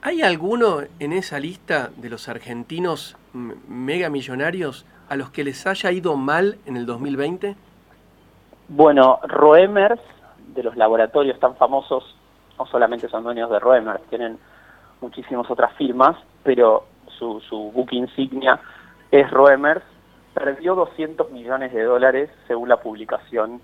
¿Hay 0.00 0.22
alguno 0.22 0.82
en 1.00 1.12
esa 1.12 1.40
lista 1.40 1.90
de 1.96 2.08
los 2.08 2.28
argentinos 2.28 3.16
mega 3.32 4.08
millonarios 4.08 4.86
a 5.08 5.16
los 5.16 5.30
que 5.30 5.42
les 5.42 5.66
haya 5.66 5.90
ido 5.90 6.16
mal 6.16 6.58
en 6.66 6.76
el 6.76 6.86
2020? 6.86 7.56
Bueno, 8.68 9.18
Roemers, 9.24 10.00
de 10.54 10.62
los 10.62 10.76
laboratorios 10.76 11.40
tan 11.40 11.56
famosos, 11.56 12.16
no 12.58 12.66
solamente 12.66 13.08
son 13.08 13.24
dueños 13.24 13.50
de 13.50 13.58
Roemers, 13.58 14.02
tienen 14.04 14.38
muchísimas 15.00 15.50
otras 15.50 15.72
firmas, 15.74 16.16
pero 16.44 16.84
su, 17.18 17.40
su 17.40 17.72
book 17.72 17.88
insignia 17.90 18.60
es 19.10 19.28
Roemers, 19.32 19.82
perdió 20.32 20.76
200 20.76 21.32
millones 21.32 21.72
de 21.72 21.82
dólares 21.82 22.30
según 22.46 22.68
la 22.68 22.76
publicación 22.76 23.60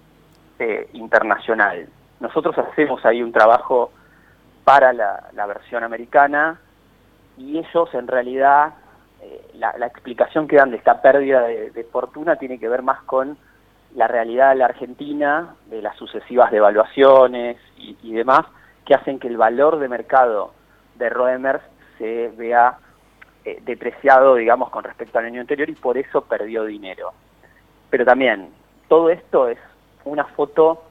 eh, 0.58 0.88
internacional. 0.94 1.86
Nosotros 2.18 2.58
hacemos 2.58 3.04
ahí 3.04 3.22
un 3.22 3.30
trabajo 3.30 3.92
para 4.64 4.92
la, 4.92 5.46
versión 5.46 5.84
americana 5.84 6.58
y 7.36 7.58
ellos 7.58 7.92
en 7.92 8.08
realidad 8.08 8.74
eh, 9.20 9.50
la, 9.54 9.86
explicación 9.86 10.48
que 10.48 10.56
dan 10.56 10.70
de 10.70 10.78
esta 10.78 11.02
pérdida 11.02 11.42
de, 11.42 11.86
fortuna 11.92 12.36
tiene 12.36 12.58
que 12.58 12.68
ver 12.68 12.82
más 12.82 13.02
con 13.02 13.36
la 13.94 14.08
realidad 14.08 14.50
de 14.50 14.56
la 14.56 14.64
Argentina, 14.64 15.54
de 15.66 15.80
las 15.80 15.96
sucesivas 15.96 16.50
devaluaciones 16.50 17.58
y, 17.76 18.12
demás, 18.12 18.44
que 18.84 18.94
hacen 18.94 19.20
que 19.20 19.28
el 19.28 19.36
valor 19.36 19.78
de 19.78 19.88
mercado 19.88 20.52
de 20.96 21.10
Roemers 21.10 21.62
se 21.98 22.32
vea 22.36 22.78
eh, 23.44 23.60
depreciado, 23.64 24.34
digamos, 24.34 24.70
con 24.70 24.82
respecto 24.82 25.18
al 25.18 25.26
año 25.26 25.40
anterior 25.40 25.68
y 25.70 25.74
por 25.74 25.96
eso 25.96 26.22
perdió 26.22 26.64
dinero. 26.64 27.12
Pero 27.88 28.04
también, 28.04 28.48
todo 28.88 29.10
esto 29.10 29.48
es 29.48 29.58
una 30.04 30.24
foto, 30.24 30.82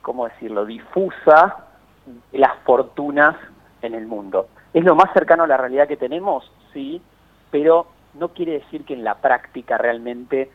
¿cómo 0.00 0.26
decirlo?, 0.26 0.64
difusa 0.64 1.66
las 2.32 2.58
fortunas 2.64 3.36
en 3.82 3.94
el 3.94 4.06
mundo. 4.06 4.48
¿Es 4.72 4.84
lo 4.84 4.94
más 4.94 5.12
cercano 5.12 5.44
a 5.44 5.46
la 5.46 5.56
realidad 5.56 5.88
que 5.88 5.96
tenemos? 5.96 6.50
Sí, 6.72 7.02
pero 7.50 7.86
no 8.14 8.28
quiere 8.28 8.52
decir 8.52 8.84
que 8.84 8.94
en 8.94 9.04
la 9.04 9.16
práctica 9.16 9.78
realmente 9.78 10.50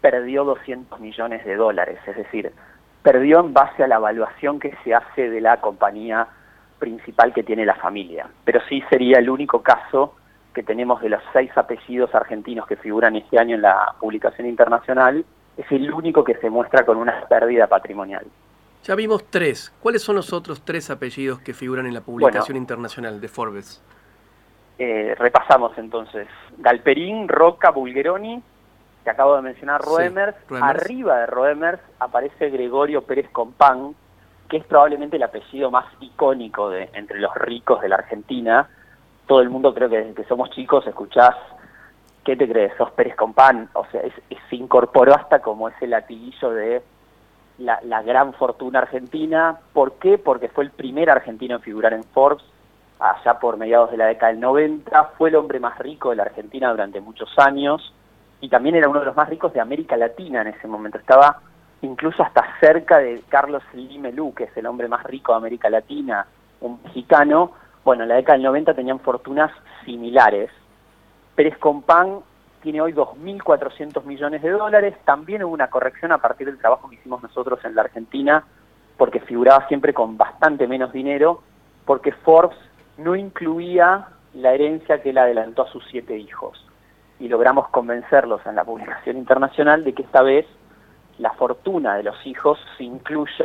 perdió 0.00 0.44
200 0.44 1.00
millones 1.00 1.44
de 1.44 1.56
dólares, 1.56 1.98
es 2.06 2.16
decir, 2.16 2.52
perdió 3.02 3.40
en 3.40 3.52
base 3.52 3.84
a 3.84 3.88
la 3.88 3.96
evaluación 3.96 4.58
que 4.58 4.74
se 4.84 4.94
hace 4.94 5.28
de 5.30 5.40
la 5.40 5.60
compañía 5.60 6.26
principal 6.78 7.32
que 7.32 7.42
tiene 7.42 7.64
la 7.64 7.76
familia. 7.76 8.28
Pero 8.44 8.60
sí 8.68 8.82
sería 8.90 9.18
el 9.18 9.30
único 9.30 9.62
caso 9.62 10.16
que 10.52 10.62
tenemos 10.62 11.00
de 11.00 11.08
los 11.08 11.22
seis 11.32 11.50
apellidos 11.56 12.14
argentinos 12.14 12.66
que 12.66 12.76
figuran 12.76 13.16
este 13.16 13.38
año 13.38 13.56
en 13.56 13.62
la 13.62 13.94
publicación 13.98 14.46
internacional, 14.46 15.24
es 15.56 15.70
el 15.70 15.92
único 15.92 16.24
que 16.24 16.34
se 16.34 16.50
muestra 16.50 16.84
con 16.84 16.96
una 16.96 17.24
pérdida 17.28 17.66
patrimonial. 17.66 18.26
Ya 18.84 18.96
vimos 18.96 19.24
tres. 19.30 19.72
¿Cuáles 19.80 20.02
son 20.02 20.16
los 20.16 20.32
otros 20.32 20.62
tres 20.64 20.90
apellidos 20.90 21.38
que 21.40 21.54
figuran 21.54 21.86
en 21.86 21.94
la 21.94 22.00
publicación 22.00 22.56
internacional 22.56 23.20
de 23.20 23.28
Forbes? 23.28 23.80
Eh, 24.78 25.14
repasamos 25.16 25.78
entonces. 25.78 26.26
Galperín, 26.58 27.28
Roca, 27.28 27.70
Bulgeroni, 27.70 28.42
que 29.04 29.10
acabo 29.10 29.36
de 29.36 29.42
mencionar, 29.42 29.80
Roemers. 29.80 30.36
Arriba 30.60 31.18
de 31.18 31.26
Roemers 31.26 31.80
aparece 32.00 32.50
Gregorio 32.50 33.02
Pérez 33.02 33.30
Compán, 33.30 33.94
que 34.48 34.56
es 34.56 34.64
probablemente 34.64 35.16
el 35.16 35.22
apellido 35.22 35.70
más 35.70 35.86
icónico 36.00 36.68
de, 36.68 36.90
entre 36.94 37.20
los 37.20 37.32
ricos 37.36 37.80
de 37.82 37.88
la 37.88 37.96
Argentina. 37.96 38.68
Todo 39.26 39.40
el 39.42 39.50
mundo 39.50 39.72
creo 39.72 39.88
que 39.88 39.98
desde 39.98 40.14
que 40.14 40.24
somos 40.24 40.50
chicos 40.50 40.84
escuchás, 40.88 41.36
¿qué 42.24 42.34
te 42.34 42.48
crees? 42.48 42.72
Sos 42.76 42.90
Pérez 42.90 43.14
Compán. 43.14 43.68
O 43.74 43.86
sea, 43.92 44.02
se 44.50 44.56
incorporó 44.56 45.14
hasta 45.14 45.38
como 45.38 45.68
ese 45.68 45.86
latiguillo 45.86 46.50
de 46.50 46.82
la, 47.64 47.80
la, 47.82 48.02
gran 48.02 48.32
fortuna 48.34 48.80
argentina. 48.80 49.58
¿Por 49.72 49.94
qué? 49.94 50.18
Porque 50.18 50.48
fue 50.48 50.64
el 50.64 50.70
primer 50.70 51.10
argentino 51.10 51.56
en 51.56 51.62
figurar 51.62 51.92
en 51.92 52.04
Forbes 52.04 52.44
allá 52.98 53.38
por 53.40 53.56
mediados 53.56 53.90
de 53.90 53.96
la 53.96 54.06
década 54.06 54.32
del 54.32 54.40
90. 54.40 55.04
Fue 55.18 55.28
el 55.28 55.36
hombre 55.36 55.58
más 55.58 55.78
rico 55.78 56.10
de 56.10 56.16
la 56.16 56.22
Argentina 56.24 56.70
durante 56.70 57.00
muchos 57.00 57.30
años 57.38 57.92
y 58.40 58.48
también 58.48 58.74
era 58.74 58.88
uno 58.88 59.00
de 59.00 59.06
los 59.06 59.16
más 59.16 59.28
ricos 59.28 59.52
de 59.52 59.60
América 59.60 59.96
Latina 59.96 60.42
en 60.42 60.48
ese 60.48 60.66
momento. 60.68 60.98
Estaba 60.98 61.40
incluso 61.82 62.22
hasta 62.22 62.44
cerca 62.60 62.98
de 62.98 63.22
Carlos 63.28 63.62
Limelú, 63.72 64.34
que 64.34 64.44
es 64.44 64.56
el 64.56 64.66
hombre 64.66 64.88
más 64.88 65.04
rico 65.04 65.32
de 65.32 65.38
América 65.38 65.70
Latina, 65.70 66.26
un 66.60 66.80
mexicano. 66.84 67.52
Bueno, 67.84 68.04
en 68.04 68.08
la 68.08 68.16
década 68.16 68.34
del 68.34 68.44
90 68.44 68.74
tenían 68.74 69.00
fortunas 69.00 69.50
similares. 69.84 70.50
Pérez 71.34 71.56
Compán 71.58 72.20
tiene 72.62 72.80
hoy 72.80 72.92
2.400 72.92 74.04
millones 74.04 74.42
de 74.42 74.50
dólares. 74.50 74.94
También 75.04 75.42
hubo 75.42 75.52
una 75.52 75.68
corrección 75.68 76.12
a 76.12 76.18
partir 76.18 76.46
del 76.46 76.58
trabajo 76.58 76.88
que 76.88 76.96
hicimos 76.96 77.22
nosotros 77.22 77.58
en 77.64 77.74
la 77.74 77.82
Argentina, 77.82 78.44
porque 78.96 79.20
figuraba 79.20 79.66
siempre 79.68 79.92
con 79.92 80.16
bastante 80.16 80.66
menos 80.66 80.92
dinero, 80.92 81.42
porque 81.84 82.12
Forbes 82.12 82.56
no 82.96 83.16
incluía 83.16 84.06
la 84.34 84.54
herencia 84.54 85.02
que 85.02 85.10
él 85.10 85.18
adelantó 85.18 85.62
a 85.62 85.70
sus 85.70 85.84
siete 85.90 86.16
hijos. 86.16 86.64
Y 87.18 87.28
logramos 87.28 87.68
convencerlos 87.68 88.40
en 88.46 88.56
la 88.56 88.64
publicación 88.64 89.16
internacional 89.16 89.84
de 89.84 89.92
que 89.92 90.02
esta 90.02 90.22
vez 90.22 90.46
la 91.18 91.32
fortuna 91.32 91.96
de 91.96 92.04
los 92.04 92.26
hijos 92.26 92.58
se 92.76 92.84
incluye 92.84 93.44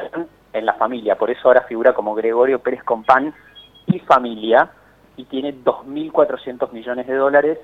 en 0.54 0.66
la 0.66 0.74
familia. 0.74 1.18
Por 1.18 1.30
eso 1.30 1.48
ahora 1.48 1.62
figura 1.62 1.94
como 1.94 2.16
Gregorio 2.16 2.60
Pérez 2.60 2.84
Compán 2.84 3.34
y 3.88 4.00
familia 4.00 4.70
y 5.16 5.26
tiene 5.26 5.54
2.400 5.54 6.72
millones 6.72 7.08
de 7.08 7.16
dólares. 7.16 7.60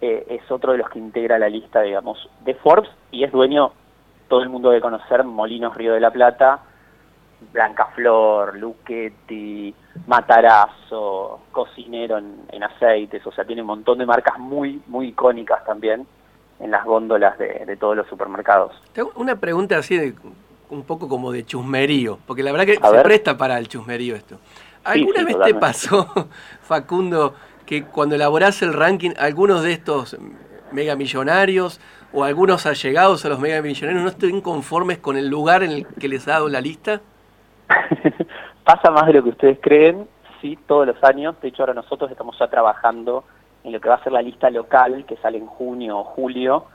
Eh, 0.00 0.26
es 0.28 0.50
otro 0.50 0.72
de 0.72 0.78
los 0.78 0.90
que 0.90 0.98
integra 0.98 1.38
la 1.38 1.48
lista, 1.48 1.80
digamos, 1.80 2.28
de 2.44 2.54
Forbes 2.54 2.90
y 3.10 3.24
es 3.24 3.32
dueño, 3.32 3.72
todo 4.28 4.42
el 4.42 4.48
mundo 4.48 4.68
debe 4.70 4.82
conocer, 4.82 5.24
Molinos 5.24 5.74
Río 5.74 5.94
de 5.94 6.00
la 6.00 6.10
Plata, 6.10 6.60
Blanca 7.52 7.86
Flor, 7.94 8.56
Luchetti, 8.56 9.74
Matarazo, 10.06 11.40
Cocinero 11.50 12.18
en, 12.18 12.42
en, 12.50 12.62
aceites, 12.62 13.26
o 13.26 13.32
sea, 13.32 13.44
tiene 13.44 13.62
un 13.62 13.68
montón 13.68 13.98
de 13.98 14.06
marcas 14.06 14.38
muy, 14.38 14.82
muy 14.86 15.08
icónicas 15.08 15.64
también 15.64 16.06
en 16.60 16.70
las 16.70 16.84
góndolas 16.84 17.38
de, 17.38 17.76
todos 17.78 17.96
los 17.96 18.06
supermercados. 18.08 18.72
Tengo 18.92 19.12
una 19.16 19.36
pregunta 19.36 19.78
así 19.78 19.96
de 19.96 20.14
un 20.70 20.82
poco 20.84 21.08
como 21.08 21.30
de 21.32 21.44
chusmerío, 21.44 22.18
porque 22.26 22.42
la 22.42 22.52
verdad 22.52 22.66
que 22.66 22.76
se 22.76 23.02
presta 23.02 23.36
para 23.36 23.58
el 23.58 23.68
chusmerío 23.68 24.16
esto. 24.16 24.38
¿Alguna 24.84 25.24
vez 25.24 25.36
te 25.44 25.54
pasó, 25.54 26.28
Facundo, 26.62 27.34
que 27.66 27.84
cuando 27.84 28.14
elaborás 28.14 28.62
el 28.62 28.72
ranking, 28.72 29.10
algunos 29.18 29.62
de 29.62 29.72
estos 29.72 30.16
megamillonarios 30.72 31.80
o 32.12 32.24
algunos 32.24 32.66
allegados 32.66 33.24
a 33.24 33.28
los 33.28 33.40
megamillonarios 33.40 34.02
no 34.02 34.08
estén 34.08 34.40
conformes 34.40 34.98
con 34.98 35.16
el 35.16 35.28
lugar 35.28 35.62
en 35.62 35.72
el 35.72 35.86
que 35.86 36.08
les 36.08 36.26
ha 36.28 36.32
dado 36.32 36.48
la 36.48 36.60
lista? 36.60 37.00
Pasa 38.64 38.90
más 38.90 39.06
de 39.06 39.14
lo 39.14 39.22
que 39.22 39.30
ustedes 39.30 39.58
creen, 39.60 40.08
sí, 40.40 40.58
todos 40.66 40.86
los 40.86 41.02
años. 41.04 41.40
De 41.40 41.48
hecho, 41.48 41.62
ahora 41.62 41.74
nosotros 41.74 42.10
estamos 42.10 42.38
ya 42.38 42.48
trabajando 42.48 43.24
en 43.64 43.72
lo 43.72 43.80
que 43.80 43.88
va 43.88 43.96
a 43.96 44.02
ser 44.02 44.12
la 44.12 44.22
lista 44.22 44.48
local 44.50 45.04
que 45.06 45.16
sale 45.16 45.38
en 45.38 45.46
junio 45.46 45.98
o 45.98 46.04
julio, 46.04 46.66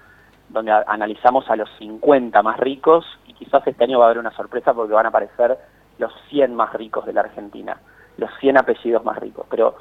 donde 0.49 0.71
analizamos 0.71 1.49
a 1.49 1.55
los 1.55 1.69
50 1.79 2.41
más 2.43 2.59
ricos 2.59 3.05
y 3.27 3.33
quizás 3.33 3.65
este 3.65 3.83
año 3.83 3.99
va 3.99 4.05
a 4.05 4.07
haber 4.07 4.19
una 4.19 4.31
sorpresa 4.31 4.73
porque 4.73 4.93
van 4.93 5.05
a 5.05 5.09
aparecer 5.09 5.57
los 5.97 6.11
100 6.29 6.53
más 6.53 6.73
ricos 6.73 7.05
de 7.05 7.13
la 7.13 7.21
Argentina, 7.21 7.77
los 8.17 8.29
100 8.39 8.57
apellidos 8.57 9.05
más 9.05 9.17
ricos. 9.17 9.45
Pero 9.49 9.75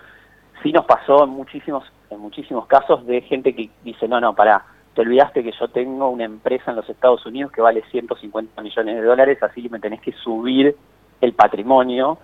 sí 0.62 0.72
nos 0.72 0.84
pasó 0.84 1.24
en 1.24 1.30
muchísimos, 1.30 1.84
en 2.10 2.20
muchísimos 2.20 2.66
casos 2.66 3.06
de 3.06 3.20
gente 3.22 3.54
que 3.54 3.70
dice, 3.84 4.08
no, 4.08 4.20
no, 4.20 4.34
pará, 4.34 4.64
te 4.94 5.02
olvidaste 5.02 5.42
que 5.42 5.52
yo 5.52 5.68
tengo 5.68 6.08
una 6.08 6.24
empresa 6.24 6.70
en 6.70 6.76
los 6.76 6.88
Estados 6.88 7.24
Unidos 7.26 7.52
que 7.52 7.60
vale 7.60 7.82
150 7.90 8.60
millones 8.62 8.96
de 8.96 9.02
dólares, 9.02 9.42
así 9.42 9.68
me 9.68 9.80
tenés 9.80 10.00
que 10.00 10.12
subir 10.12 10.76
el 11.20 11.32
patrimonio 11.34 12.18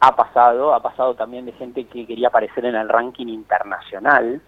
ha 0.00 0.14
pasado, 0.16 0.74
ha 0.74 0.82
pasado 0.82 1.14
también 1.14 1.46
de 1.46 1.52
gente 1.52 1.84
que 1.84 2.06
quería 2.06 2.28
aparecer 2.28 2.66
en 2.66 2.74
el 2.74 2.88
ranking 2.88 3.28
internacional. 3.28 4.40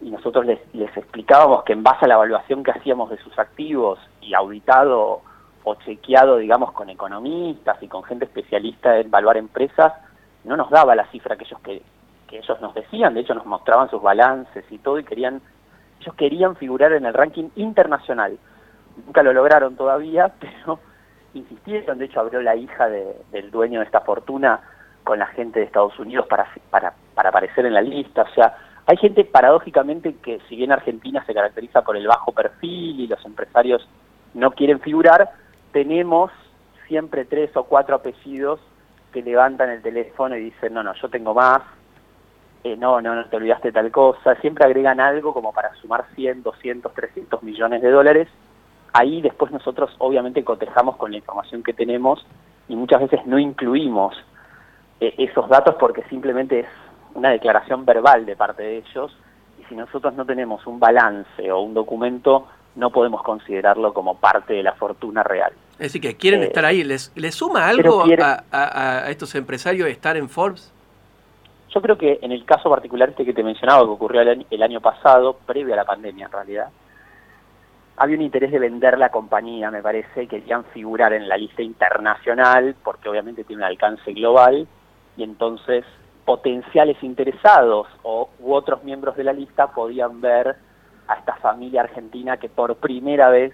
Y 0.00 0.10
nosotros 0.10 0.46
les, 0.46 0.60
les 0.72 0.96
explicábamos 0.96 1.64
que 1.64 1.74
en 1.74 1.82
base 1.82 2.06
a 2.06 2.08
la 2.08 2.14
evaluación 2.14 2.62
que 2.62 2.70
hacíamos 2.70 3.10
de 3.10 3.18
sus 3.18 3.38
activos 3.38 3.98
y 4.22 4.32
auditado 4.32 5.20
o 5.64 5.74
chequeado, 5.84 6.38
digamos, 6.38 6.72
con 6.72 6.88
economistas 6.88 7.82
y 7.82 7.88
con 7.88 8.02
gente 8.04 8.24
especialista 8.24 8.98
en 8.98 9.08
evaluar 9.08 9.36
empresas, 9.36 9.92
no 10.44 10.56
nos 10.56 10.70
daba 10.70 10.94
la 10.94 11.10
cifra 11.10 11.36
que 11.36 11.44
ellos 11.44 11.60
que, 12.28 12.38
ellos 12.38 12.60
nos 12.60 12.74
decían, 12.74 13.14
de 13.14 13.20
hecho 13.20 13.34
nos 13.34 13.46
mostraban 13.46 13.90
sus 13.90 14.02
balances 14.02 14.64
y 14.70 14.78
todo 14.78 14.98
y 14.98 15.04
querían 15.04 15.40
ellos 16.00 16.14
querían 16.14 16.54
figurar 16.56 16.92
en 16.92 17.06
el 17.06 17.14
ranking 17.14 17.48
internacional. 17.56 18.38
Nunca 19.04 19.22
lo 19.22 19.32
lograron 19.32 19.76
todavía, 19.76 20.32
pero 20.40 20.78
insistieron, 21.34 21.98
de 21.98 22.06
hecho 22.06 22.20
abrió 22.20 22.40
la 22.40 22.56
hija 22.56 22.88
del 22.88 23.50
dueño 23.50 23.80
de 23.80 23.86
esta 23.86 24.00
fortuna 24.00 24.60
con 25.04 25.18
la 25.18 25.26
gente 25.26 25.58
de 25.58 25.66
Estados 25.66 25.98
Unidos 25.98 26.26
para, 26.26 26.46
para, 26.70 26.92
para 27.14 27.30
aparecer 27.30 27.66
en 27.66 27.74
la 27.74 27.80
lista. 27.80 28.22
O 28.22 28.34
sea, 28.34 28.56
hay 28.86 28.96
gente 28.96 29.24
paradójicamente 29.24 30.14
que 30.22 30.40
si 30.48 30.56
bien 30.56 30.72
Argentina 30.72 31.24
se 31.26 31.34
caracteriza 31.34 31.82
por 31.82 31.96
el 31.96 32.06
bajo 32.06 32.32
perfil 32.32 33.00
y 33.00 33.06
los 33.06 33.24
empresarios 33.24 33.88
no 34.34 34.50
quieren 34.52 34.80
figurar, 34.80 35.30
tenemos 35.72 36.30
siempre 36.86 37.24
tres 37.24 37.54
o 37.56 37.64
cuatro 37.64 37.96
apellidos 37.96 38.60
que 39.12 39.22
levantan 39.22 39.70
el 39.70 39.82
teléfono 39.82 40.36
y 40.36 40.44
dicen, 40.44 40.74
no, 40.74 40.82
no, 40.82 40.94
yo 40.94 41.08
tengo 41.08 41.34
más, 41.34 41.62
eh, 42.64 42.76
no, 42.76 43.00
no, 43.00 43.14
no 43.14 43.24
te 43.26 43.36
olvidaste 43.36 43.72
tal 43.72 43.90
cosa, 43.90 44.34
siempre 44.36 44.64
agregan 44.64 45.00
algo 45.00 45.32
como 45.32 45.52
para 45.52 45.74
sumar 45.76 46.04
100, 46.14 46.42
200, 46.42 46.92
300 46.92 47.42
millones 47.42 47.82
de 47.82 47.90
dólares. 47.90 48.28
Ahí 48.92 49.20
después 49.20 49.52
nosotros 49.52 49.94
obviamente 49.98 50.42
cotejamos 50.44 50.96
con 50.96 51.10
la 51.10 51.18
información 51.18 51.62
que 51.62 51.72
tenemos 51.74 52.26
y 52.68 52.74
muchas 52.76 53.00
veces 53.00 53.20
no 53.26 53.38
incluimos 53.38 54.16
eh, 55.00 55.14
esos 55.18 55.48
datos 55.48 55.76
porque 55.78 56.02
simplemente 56.04 56.60
es 56.60 56.66
una 57.14 57.30
declaración 57.30 57.84
verbal 57.84 58.26
de 58.26 58.36
parte 58.36 58.62
de 58.62 58.76
ellos, 58.78 59.16
y 59.60 59.64
si 59.64 59.74
nosotros 59.74 60.14
no 60.14 60.24
tenemos 60.24 60.66
un 60.66 60.78
balance 60.80 61.50
o 61.50 61.60
un 61.60 61.74
documento, 61.74 62.46
no 62.76 62.90
podemos 62.90 63.22
considerarlo 63.22 63.92
como 63.92 64.16
parte 64.18 64.54
de 64.54 64.62
la 64.62 64.72
fortuna 64.74 65.22
real. 65.22 65.52
Es 65.72 65.78
decir, 65.92 66.00
que 66.00 66.16
quieren 66.16 66.42
Eh, 66.42 66.46
estar 66.46 66.64
ahí. 66.64 66.84
¿Les, 66.84 67.12
les 67.16 67.34
suma 67.34 67.66
algo 67.68 68.04
quiere- 68.04 68.22
a, 68.22 68.44
a- 68.52 68.98
a 69.04 69.10
estos 69.10 69.34
empresarios 69.34 69.88
estar 69.88 70.16
en 70.16 70.28
Forbes? 70.28 70.72
Yo 71.70 71.82
creo 71.82 71.98
que 71.98 72.18
en 72.22 72.32
el 72.32 72.44
caso 72.44 72.70
particular 72.70 73.10
este 73.10 73.24
que 73.24 73.34
te 73.34 73.42
mencionaba, 73.42 73.82
que 73.82 73.90
ocurrió 73.90 74.22
el 74.22 74.62
año, 74.62 74.80
pasado, 74.80 75.36
previo 75.46 75.74
a 75.74 75.76
la 75.76 75.84
pandemia 75.84 76.26
en 76.26 76.32
realidad, 76.32 76.68
había 77.96 78.16
un 78.16 78.22
interés 78.22 78.52
de 78.52 78.58
vender 78.58 78.96
la 78.96 79.10
compañía, 79.10 79.70
me 79.70 79.82
parece, 79.82 80.26
querían 80.28 80.64
figurar 80.66 81.12
en 81.12 81.28
la 81.28 81.36
lista 81.36 81.62
internacional, 81.62 82.76
porque 82.82 83.08
obviamente 83.08 83.44
tiene 83.44 83.62
un 83.62 83.68
alcance 83.68 84.12
global, 84.12 84.66
y 85.16 85.22
entonces 85.22 85.84
potenciales 86.24 87.02
interesados 87.02 87.88
o, 88.02 88.30
u 88.38 88.54
otros 88.54 88.84
miembros 88.84 89.16
de 89.16 89.24
la 89.24 89.32
lista 89.32 89.68
podían 89.72 90.20
ver 90.20 90.56
a 91.08 91.14
esta 91.14 91.34
familia 91.36 91.82
argentina 91.82 92.36
que 92.36 92.48
por 92.48 92.76
primera 92.76 93.30
vez 93.30 93.52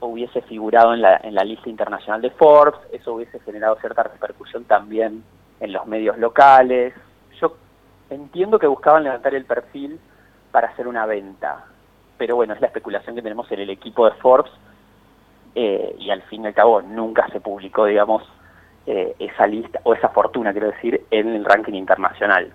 hubiese 0.00 0.40
figurado 0.42 0.94
en 0.94 1.34
la 1.34 1.44
lista 1.44 1.68
internacional 1.68 2.22
de 2.22 2.30
Forbes, 2.30 2.80
eso 2.92 3.14
hubiese 3.14 3.38
generado 3.40 3.76
cierta 3.76 4.04
repercusión 4.04 4.64
también 4.64 5.22
en 5.60 5.72
los 5.72 5.86
medios 5.86 6.16
locales. 6.16 6.94
Entiendo 8.10 8.58
que 8.58 8.66
buscaban 8.66 9.04
levantar 9.04 9.34
el 9.34 9.44
perfil 9.44 9.98
para 10.50 10.68
hacer 10.68 10.88
una 10.88 11.06
venta, 11.06 11.64
pero 12.18 12.36
bueno, 12.36 12.54
es 12.54 12.60
la 12.60 12.66
especulación 12.66 13.14
que 13.14 13.22
tenemos 13.22 13.50
en 13.52 13.60
el 13.60 13.70
equipo 13.70 14.04
de 14.04 14.16
Forbes 14.16 14.50
eh, 15.54 15.94
y 15.98 16.10
al 16.10 16.22
fin 16.22 16.44
y 16.44 16.48
al 16.48 16.54
cabo 16.54 16.82
nunca 16.82 17.28
se 17.28 17.40
publicó, 17.40 17.86
digamos, 17.86 18.24
eh, 18.86 19.14
esa 19.18 19.46
lista 19.46 19.80
o 19.84 19.94
esa 19.94 20.08
fortuna, 20.08 20.52
quiero 20.52 20.68
decir, 20.68 21.04
en 21.10 21.28
el 21.28 21.44
ranking 21.44 21.74
internacional. 21.74 22.52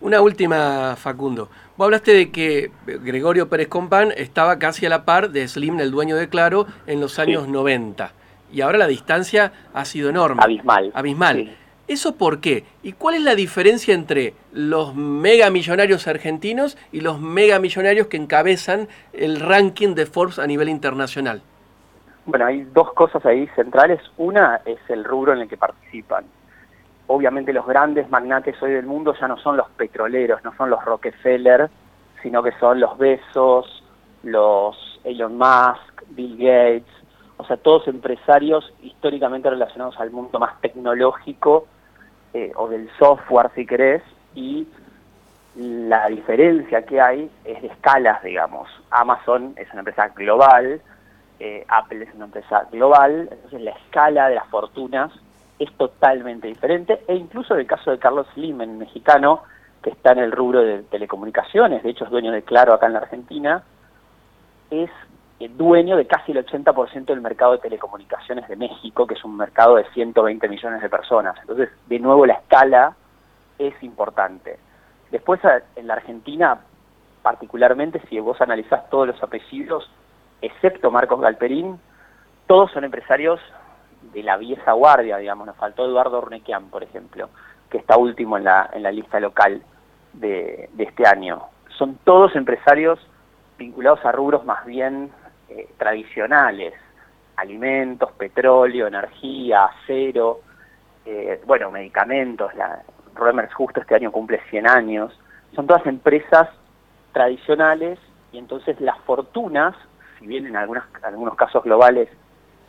Una 0.00 0.20
última, 0.20 0.94
Facundo. 0.96 1.48
Vos 1.76 1.86
hablaste 1.86 2.12
de 2.12 2.30
que 2.30 2.70
Gregorio 2.86 3.48
Pérez 3.48 3.68
Compán 3.68 4.12
estaba 4.16 4.58
casi 4.58 4.86
a 4.86 4.90
la 4.90 5.04
par 5.04 5.30
de 5.30 5.48
Slim, 5.48 5.80
el 5.80 5.90
dueño 5.90 6.14
de 6.16 6.28
Claro, 6.28 6.66
en 6.86 7.00
los 7.00 7.18
años 7.18 7.48
90. 7.48 8.12
Y 8.52 8.60
ahora 8.60 8.78
la 8.78 8.86
distancia 8.86 9.52
ha 9.74 9.84
sido 9.84 10.08
enorme. 10.10 10.42
Abismal. 10.42 10.92
Abismal. 10.94 11.36
Sí. 11.36 11.56
¿Eso 11.88 12.16
por 12.16 12.40
qué? 12.42 12.64
¿Y 12.82 12.92
cuál 12.92 13.14
es 13.14 13.22
la 13.22 13.34
diferencia 13.34 13.94
entre 13.94 14.34
los 14.52 14.94
megamillonarios 14.94 16.06
argentinos 16.06 16.76
y 16.92 17.00
los 17.00 17.18
megamillonarios 17.18 18.08
que 18.08 18.18
encabezan 18.18 18.88
el 19.14 19.40
ranking 19.40 19.94
de 19.94 20.04
Forbes 20.04 20.38
a 20.38 20.46
nivel 20.46 20.68
internacional? 20.68 21.40
Bueno, 22.26 22.44
hay 22.44 22.64
dos 22.74 22.92
cosas 22.92 23.24
ahí 23.24 23.46
centrales. 23.56 24.02
Una 24.18 24.60
es 24.66 24.78
el 24.90 25.02
rubro 25.02 25.32
en 25.32 25.40
el 25.40 25.48
que 25.48 25.56
participan. 25.56 26.26
Obviamente 27.06 27.54
los 27.54 27.66
grandes 27.66 28.10
magnates 28.10 28.62
hoy 28.62 28.72
del 28.72 28.84
mundo 28.84 29.14
ya 29.18 29.26
no 29.26 29.38
son 29.38 29.56
los 29.56 29.70
petroleros, 29.70 30.44
no 30.44 30.54
son 30.58 30.68
los 30.68 30.84
Rockefeller, 30.84 31.70
sino 32.22 32.42
que 32.42 32.52
son 32.60 32.80
los 32.80 32.98
Bezos, 32.98 33.82
los 34.24 35.00
Elon 35.04 35.38
Musk, 35.38 36.02
Bill 36.10 36.36
Gates, 36.36 36.92
o 37.38 37.46
sea, 37.46 37.56
todos 37.56 37.88
empresarios 37.88 38.74
históricamente 38.82 39.48
relacionados 39.48 39.98
al 39.98 40.10
mundo 40.10 40.38
más 40.38 40.60
tecnológico 40.60 41.66
eh, 42.34 42.52
o 42.56 42.68
del 42.68 42.90
software, 42.98 43.50
si 43.54 43.66
querés, 43.66 44.02
y 44.34 44.66
la 45.56 46.06
diferencia 46.08 46.82
que 46.82 47.00
hay 47.00 47.30
es 47.44 47.60
de 47.62 47.68
escalas, 47.68 48.22
digamos. 48.22 48.68
Amazon 48.90 49.54
es 49.56 49.70
una 49.72 49.80
empresa 49.80 50.08
global, 50.08 50.80
eh, 51.40 51.64
Apple 51.68 52.04
es 52.04 52.14
una 52.14 52.26
empresa 52.26 52.66
global, 52.70 53.28
entonces 53.30 53.60
la 53.60 53.72
escala 53.72 54.28
de 54.28 54.36
las 54.36 54.46
fortunas 54.48 55.12
es 55.58 55.72
totalmente 55.72 56.46
diferente, 56.46 57.00
e 57.08 57.14
incluso 57.14 57.54
en 57.54 57.60
el 57.60 57.66
caso 57.66 57.90
de 57.90 57.98
Carlos 57.98 58.26
Slim, 58.34 58.60
el 58.60 58.70
mexicano, 58.70 59.42
que 59.82 59.90
está 59.90 60.12
en 60.12 60.18
el 60.18 60.32
rubro 60.32 60.60
de 60.60 60.82
telecomunicaciones, 60.84 61.82
de 61.82 61.90
hecho 61.90 62.04
es 62.04 62.10
dueño 62.10 62.32
de 62.32 62.42
Claro 62.42 62.74
acá 62.74 62.86
en 62.86 62.92
la 62.92 63.00
Argentina, 63.00 63.62
es 64.70 64.90
dueño 65.46 65.96
de 65.96 66.06
casi 66.06 66.32
el 66.32 66.44
80% 66.44 67.06
del 67.06 67.20
mercado 67.20 67.52
de 67.52 67.58
telecomunicaciones 67.58 68.48
de 68.48 68.56
México, 68.56 69.06
que 69.06 69.14
es 69.14 69.24
un 69.24 69.36
mercado 69.36 69.76
de 69.76 69.84
120 69.90 70.48
millones 70.48 70.82
de 70.82 70.88
personas. 70.88 71.36
Entonces, 71.40 71.68
de 71.86 71.98
nuevo, 72.00 72.26
la 72.26 72.34
escala 72.34 72.96
es 73.58 73.80
importante. 73.82 74.58
Después, 75.12 75.40
en 75.76 75.86
la 75.86 75.94
Argentina, 75.94 76.58
particularmente, 77.22 78.02
si 78.08 78.18
vos 78.18 78.40
analizás 78.40 78.90
todos 78.90 79.06
los 79.06 79.22
apellidos, 79.22 79.88
excepto 80.42 80.90
Marcos 80.90 81.20
Galperín, 81.20 81.78
todos 82.48 82.72
son 82.72 82.82
empresarios 82.84 83.40
de 84.12 84.22
la 84.24 84.36
vieja 84.36 84.72
guardia, 84.72 85.18
digamos. 85.18 85.46
Nos 85.46 85.56
faltó 85.56 85.84
Eduardo 85.84 86.18
Urnequian, 86.18 86.68
por 86.70 86.82
ejemplo, 86.82 87.28
que 87.70 87.78
está 87.78 87.96
último 87.96 88.38
en 88.38 88.44
la, 88.44 88.70
en 88.72 88.82
la 88.82 88.90
lista 88.90 89.20
local 89.20 89.62
de, 90.14 90.68
de 90.72 90.84
este 90.84 91.06
año. 91.06 91.42
Son 91.76 91.96
todos 92.04 92.34
empresarios 92.34 92.98
vinculados 93.56 94.04
a 94.04 94.12
rubros 94.12 94.44
más 94.44 94.64
bien 94.64 95.10
eh, 95.50 95.68
tradicionales, 95.76 96.74
alimentos, 97.36 98.12
petróleo, 98.12 98.86
energía, 98.86 99.66
acero, 99.66 100.40
eh, 101.04 101.40
bueno, 101.46 101.70
medicamentos, 101.70 102.54
la 102.54 102.82
Remers 103.14 103.52
justo 103.54 103.80
este 103.80 103.94
año 103.94 104.12
cumple 104.12 104.40
100 104.50 104.68
años, 104.68 105.18
son 105.54 105.66
todas 105.66 105.86
empresas 105.86 106.48
tradicionales 107.12 107.98
y 108.32 108.38
entonces 108.38 108.80
las 108.80 108.98
fortunas, 109.00 109.74
si 110.18 110.26
bien 110.26 110.46
en 110.46 110.56
algunas, 110.56 110.84
algunos 111.02 111.34
casos 111.34 111.64
globales 111.64 112.08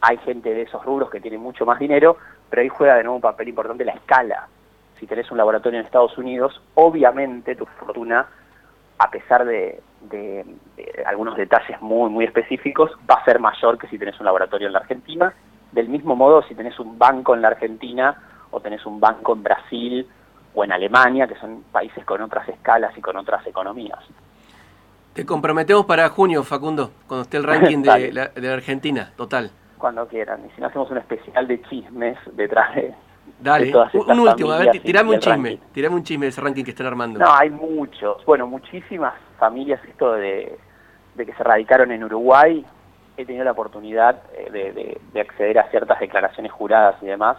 hay 0.02 0.18
gente 0.18 0.54
de 0.54 0.64
esos 0.64 0.84
rubros 0.86 1.10
que 1.10 1.20
tiene 1.20 1.38
mucho 1.38 1.66
más 1.66 1.80
dinero, 1.80 2.18
pero 2.50 2.62
ahí 2.62 2.70
juega 2.70 2.96
de 2.96 3.04
nuevo 3.04 3.18
un 3.18 3.22
papel 3.22 3.50
importante 3.50 3.86
la 3.86 3.94
escala. 3.94 4.48
Si 5.00 5.06
tenés 5.06 5.30
un 5.32 5.38
laboratorio 5.38 5.80
en 5.80 5.86
Estados 5.86 6.18
Unidos, 6.18 6.62
obviamente 6.76 7.56
tu 7.56 7.66
fortuna, 7.66 8.28
a 9.00 9.10
pesar 9.10 9.46
de, 9.46 9.82
de- 10.02 10.46
de 10.76 11.04
algunos 11.06 11.36
detalles 11.38 11.82
muy, 11.82 12.10
muy 12.10 12.26
específicos, 12.26 12.92
va 13.10 13.16
a 13.16 13.26
ser 13.26 13.40
mayor 13.40 13.78
que 13.78 13.88
si 13.88 13.98
tenés 13.98 14.20
un 14.20 14.26
laboratorio 14.26 14.68
en 14.68 14.74
la 14.74 14.80
Argentina. 14.80 15.34
Del 15.72 15.88
mismo 15.90 16.16
modo, 16.16 16.42
si 16.44 16.56
tenés 16.56 16.80
un 16.80 16.98
banco 17.00 17.34
en 17.36 17.42
la 17.42 17.50
Argentina 17.50 18.16
o 18.52 18.60
tenés 18.60 18.86
un 18.86 19.00
banco 19.00 19.34
en 19.34 19.44
Brasil 19.44 20.08
o 20.54 20.64
en 20.64 20.72
Alemania, 20.72 21.28
que 21.28 21.36
son 21.36 21.64
países 21.72 22.04
con 22.06 22.22
otras 22.22 22.48
escalas 22.50 22.98
y 22.98 23.02
con 23.02 23.16
otras 23.18 23.46
economías. 23.48 24.00
Te 25.14 25.26
comprometemos 25.26 25.86
para 25.86 26.10
junio, 26.10 26.44
Facundo, 26.44 26.92
cuando 27.08 27.24
esté 27.24 27.38
el 27.38 27.44
ranking 27.44 27.78
de 27.84 28.12
la, 28.12 28.28
de 28.30 28.42
la 28.48 28.54
Argentina, 28.54 29.12
total. 29.16 29.52
Cuando 29.78 30.08
quieran. 30.08 30.42
Y 30.46 30.50
si 30.56 30.62
no 30.62 30.68
hacemos 30.68 30.90
un 30.92 30.98
especial 30.98 31.48
de 31.48 31.62
chismes 31.64 32.18
detrás 32.34 32.76
de, 32.76 32.94
Dale, 33.40 33.72
un, 33.94 34.20
último, 34.20 34.52
a 34.52 34.58
ver, 34.60 34.82
tirame 34.82 35.10
un 35.12 35.20
chisme, 35.20 35.50
ranking. 35.50 35.66
tirame 35.74 35.96
un 35.96 36.04
chisme 36.04 36.26
de 36.26 36.30
ese 36.30 36.42
ranking 36.42 36.64
que 36.64 36.72
están 36.72 36.88
armando. 36.88 37.20
No, 37.20 37.34
hay 37.34 37.50
muchos. 37.50 38.24
Bueno, 38.26 38.48
muchísimas 38.48 39.14
familias, 39.38 39.80
esto 39.88 40.14
de, 40.14 40.58
de 41.16 41.26
que 41.26 41.34
se 41.34 41.44
radicaron 41.44 41.92
en 41.92 42.04
Uruguay, 42.04 42.66
he 43.18 43.26
tenido 43.26 43.44
la 43.46 43.52
oportunidad 43.52 44.22
eh, 44.38 44.50
de, 44.52 44.72
de- 44.74 45.02
de 45.14 45.22
acceder 45.22 45.60
a 45.60 45.70
ciertas 45.70 46.00
declaraciones 46.00 46.52
juradas 46.52 46.96
y 47.02 47.06
demás, 47.08 47.38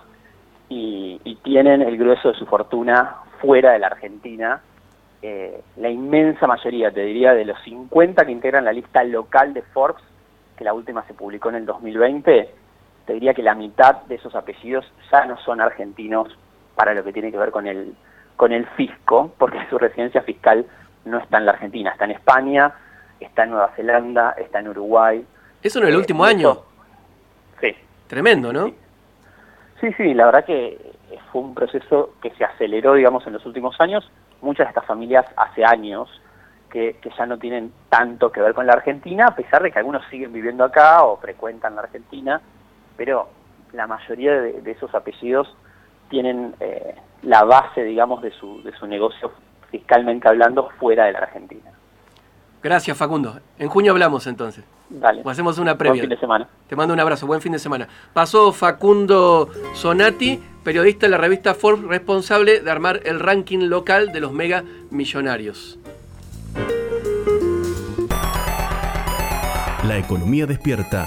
y, 0.68 1.20
y 1.24 1.36
tienen 1.36 1.82
el 1.82 1.96
grueso 1.98 2.28
de 2.32 2.38
su 2.38 2.46
fortuna 2.46 3.16
fuera 3.40 3.72
de 3.72 3.78
la 3.80 3.88
Argentina. 3.88 4.60
Eh, 5.22 5.60
la 5.76 5.90
inmensa 5.90 6.46
mayoría, 6.46 6.90
te 6.90 7.00
diría, 7.02 7.34
de 7.34 7.44
los 7.44 7.60
50 7.62 8.24
que 8.24 8.32
integran 8.32 8.64
la 8.64 8.72
lista 8.72 9.02
local 9.04 9.52
de 9.52 9.62
Forbes, 9.62 10.02
que 10.56 10.64
la 10.64 10.72
última 10.74 11.02
se 11.06 11.14
publicó 11.14 11.48
en 11.50 11.56
el 11.56 11.66
2020, 11.66 12.54
te 13.10 13.14
diría 13.14 13.34
que 13.34 13.42
la 13.42 13.56
mitad 13.56 14.02
de 14.04 14.14
esos 14.14 14.36
apellidos 14.36 14.86
ya 15.10 15.24
no 15.26 15.36
son 15.38 15.60
argentinos 15.60 16.28
para 16.76 16.94
lo 16.94 17.02
que 17.02 17.12
tiene 17.12 17.32
que 17.32 17.38
ver 17.38 17.50
con 17.50 17.66
el 17.66 17.92
con 18.36 18.52
el 18.52 18.64
fisco, 18.68 19.32
porque 19.36 19.58
su 19.68 19.78
residencia 19.78 20.22
fiscal 20.22 20.64
no 21.04 21.18
está 21.18 21.38
en 21.38 21.46
la 21.46 21.50
Argentina, 21.52 21.90
está 21.90 22.04
en 22.04 22.12
España, 22.12 22.72
está 23.18 23.42
en 23.42 23.50
Nueva 23.50 23.72
Zelanda, 23.74 24.30
está 24.38 24.60
en 24.60 24.68
Uruguay. 24.68 25.26
Eso 25.60 25.80
en 25.80 25.88
el 25.88 25.94
Eh, 25.94 25.96
último 25.96 26.24
año. 26.24 26.50
eso- 26.52 26.66
Sí, 27.60 27.74
Tremendo, 28.06 28.52
¿no? 28.52 28.66
Sí. 28.66 28.74
sí, 29.80 29.92
sí, 29.96 30.14
la 30.14 30.26
verdad 30.26 30.44
que 30.44 30.78
fue 31.32 31.42
un 31.42 31.52
proceso 31.52 32.14
que 32.22 32.30
se 32.36 32.44
aceleró, 32.44 32.94
digamos, 32.94 33.26
en 33.26 33.32
los 33.32 33.44
últimos 33.44 33.74
años. 33.80 34.08
Muchas 34.40 34.66
de 34.66 34.70
estas 34.70 34.86
familias 34.86 35.26
hace 35.36 35.64
años 35.64 36.08
que, 36.70 36.94
que 37.02 37.10
ya 37.18 37.26
no 37.26 37.38
tienen 37.38 37.72
tanto 37.88 38.30
que 38.30 38.40
ver 38.40 38.54
con 38.54 38.68
la 38.68 38.74
Argentina, 38.74 39.26
a 39.26 39.34
pesar 39.34 39.64
de 39.64 39.72
que 39.72 39.80
algunos 39.80 40.06
siguen 40.10 40.32
viviendo 40.32 40.62
acá 40.62 41.02
o 41.02 41.16
frecuentan 41.16 41.74
la 41.74 41.82
Argentina, 41.82 42.40
pero 43.00 43.30
la 43.72 43.86
mayoría 43.86 44.32
de, 44.42 44.60
de 44.60 44.72
esos 44.72 44.94
apellidos 44.94 45.48
tienen 46.10 46.54
eh, 46.60 46.94
la 47.22 47.44
base, 47.44 47.82
digamos, 47.82 48.20
de 48.20 48.30
su, 48.30 48.62
de 48.62 48.72
su 48.76 48.86
negocio 48.86 49.32
fiscalmente 49.70 50.28
hablando 50.28 50.68
fuera 50.78 51.06
de 51.06 51.12
la 51.12 51.20
Argentina. 51.20 51.70
Gracias, 52.62 52.98
Facundo. 52.98 53.40
En 53.58 53.70
junio 53.70 53.92
hablamos 53.92 54.26
entonces. 54.26 54.66
Dale. 54.90 55.22
O 55.24 55.30
hacemos 55.30 55.56
una 55.56 55.70
Buen 55.72 55.78
previa. 55.78 56.02
fin 56.02 56.10
de 56.10 56.18
semana. 56.18 56.46
Te 56.68 56.76
mando 56.76 56.92
un 56.92 57.00
abrazo, 57.00 57.26
buen 57.26 57.40
fin 57.40 57.52
de 57.52 57.58
semana. 57.58 57.88
Pasó 58.12 58.52
Facundo 58.52 59.48
Sonati, 59.72 60.38
periodista 60.62 61.06
de 61.06 61.12
la 61.12 61.16
revista 61.16 61.54
Forbes, 61.54 61.86
responsable 61.86 62.60
de 62.60 62.70
armar 62.70 63.00
el 63.04 63.18
ranking 63.18 63.70
local 63.70 64.12
de 64.12 64.20
los 64.20 64.32
mega 64.32 64.62
millonarios. 64.90 65.78
La 69.88 69.96
economía 69.96 70.44
despierta 70.44 71.06